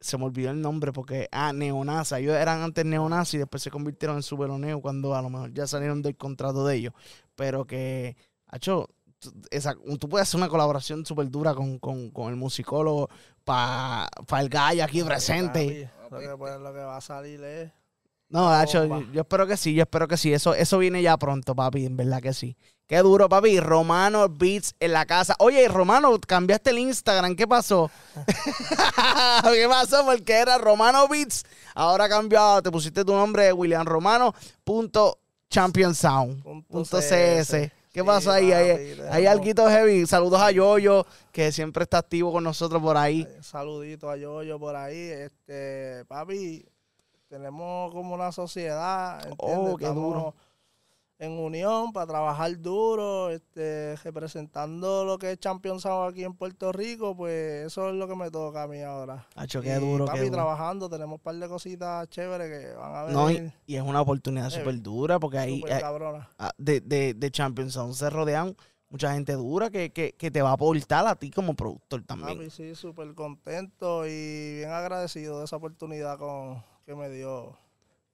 [0.00, 2.18] se me olvidó el nombre porque, ah, Neonasa.
[2.18, 5.66] Ellos eran antes Neonasa y después se convirtieron en Subeloneo cuando a lo mejor ya
[5.66, 6.92] salieron del contrato de ellos.
[7.34, 8.88] Pero que, hacho,
[9.50, 13.08] esa- tú puedes hacer una colaboración súper dura con, con, con el musicólogo
[13.44, 14.08] para
[14.40, 15.90] el gallo aquí presente.
[16.10, 16.26] Lo, que,
[16.58, 17.70] lo que va a salir es...
[18.28, 18.64] No, bomba.
[18.64, 20.32] yo, yo espero que sí, yo espero que sí.
[20.32, 22.56] Eso, eso viene ya pronto, papi, en verdad que sí.
[22.86, 23.58] Qué duro, papi.
[23.58, 25.34] Romano Beats en la casa.
[25.40, 27.34] Oye, Romano, cambiaste el Instagram.
[27.34, 27.90] ¿Qué pasó?
[29.52, 30.04] ¿Qué pasó?
[30.04, 31.44] Porque era Romano Beats.
[31.74, 32.62] Ahora cambiado.
[32.62, 34.34] Te pusiste tu nombre de William Romano.
[34.62, 35.18] Punto
[35.50, 36.42] Champion Sound.
[36.42, 37.48] Punto Punto CS.
[37.48, 37.72] CS.
[37.92, 38.52] ¿Qué Sí, pasó ahí?
[38.52, 40.06] Hay, papi, hay algo heavy.
[40.06, 43.26] Saludos a Yoyo, que siempre está activo con nosotros por ahí.
[43.40, 46.66] Saludito a Yoyo por ahí, este, papi,
[47.28, 49.74] tenemos como una sociedad, ¿entiendes?
[49.74, 50.34] Oh, qué Estamos duro.
[51.18, 56.72] en unión para trabajar duro, este, representando lo que es Champions Sound aquí en Puerto
[56.72, 59.26] Rico, pues eso es lo que me toca a mí ahora.
[59.34, 60.36] Hacho, qué Y, duro, papi, qué duro.
[60.36, 64.48] trabajando, tenemos un par de cositas chéveres que van a No, y, es una oportunidad
[64.48, 65.80] Eh, súper dura porque ahí eh,
[66.38, 68.54] ah, de, de, de Champions se rodean
[68.90, 72.36] mucha gente dura que, que, que te va a aportar a ti como productor también.
[72.36, 77.58] Papi, sí, súper contento y bien agradecido de esa oportunidad con, que me dio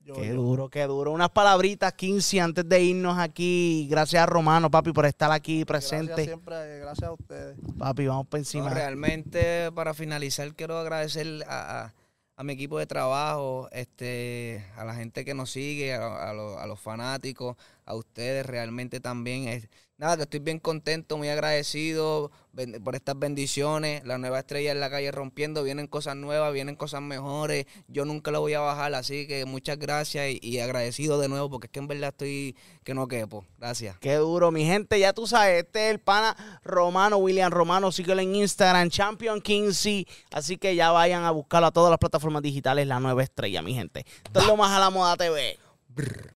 [0.00, 0.14] yo.
[0.14, 1.12] Qué duro, qué duro.
[1.12, 3.86] Unas palabritas, 15, antes de irnos aquí.
[3.90, 6.24] Gracias a Romano, papi, por estar aquí Gracias presente.
[6.24, 7.56] siempre, gracias a ustedes.
[7.78, 8.70] Papi, vamos por No, encima.
[8.70, 11.94] realmente, para finalizar, quiero agradecer a, a-
[12.34, 16.56] a mi equipo de trabajo, este, a la gente que nos sigue, a, a los,
[16.56, 19.46] a los fanáticos, a ustedes realmente también.
[19.48, 19.68] Es,
[19.98, 22.30] nada, que estoy bien contento, muy agradecido
[22.84, 24.04] por estas bendiciones.
[24.04, 27.66] La nueva estrella en la calle rompiendo, vienen cosas nuevas, vienen cosas mejores.
[27.88, 31.48] Yo nunca lo voy a bajar, así que muchas gracias y, y agradecido de nuevo
[31.50, 33.44] porque es que en verdad estoy que no quepo.
[33.58, 33.98] Gracias.
[33.98, 34.98] Qué duro, mi gente.
[34.98, 37.92] Ya tú sabes, este es el pana Romano, William Romano.
[37.92, 40.06] Síguelo en Instagram, Champion 15.
[40.32, 43.74] Así que ya vayan a buscarlo a todas las plataformas digitales, la nueva estrella, mi
[43.74, 44.04] gente.
[44.24, 45.58] Esto es lo más a la moda TV.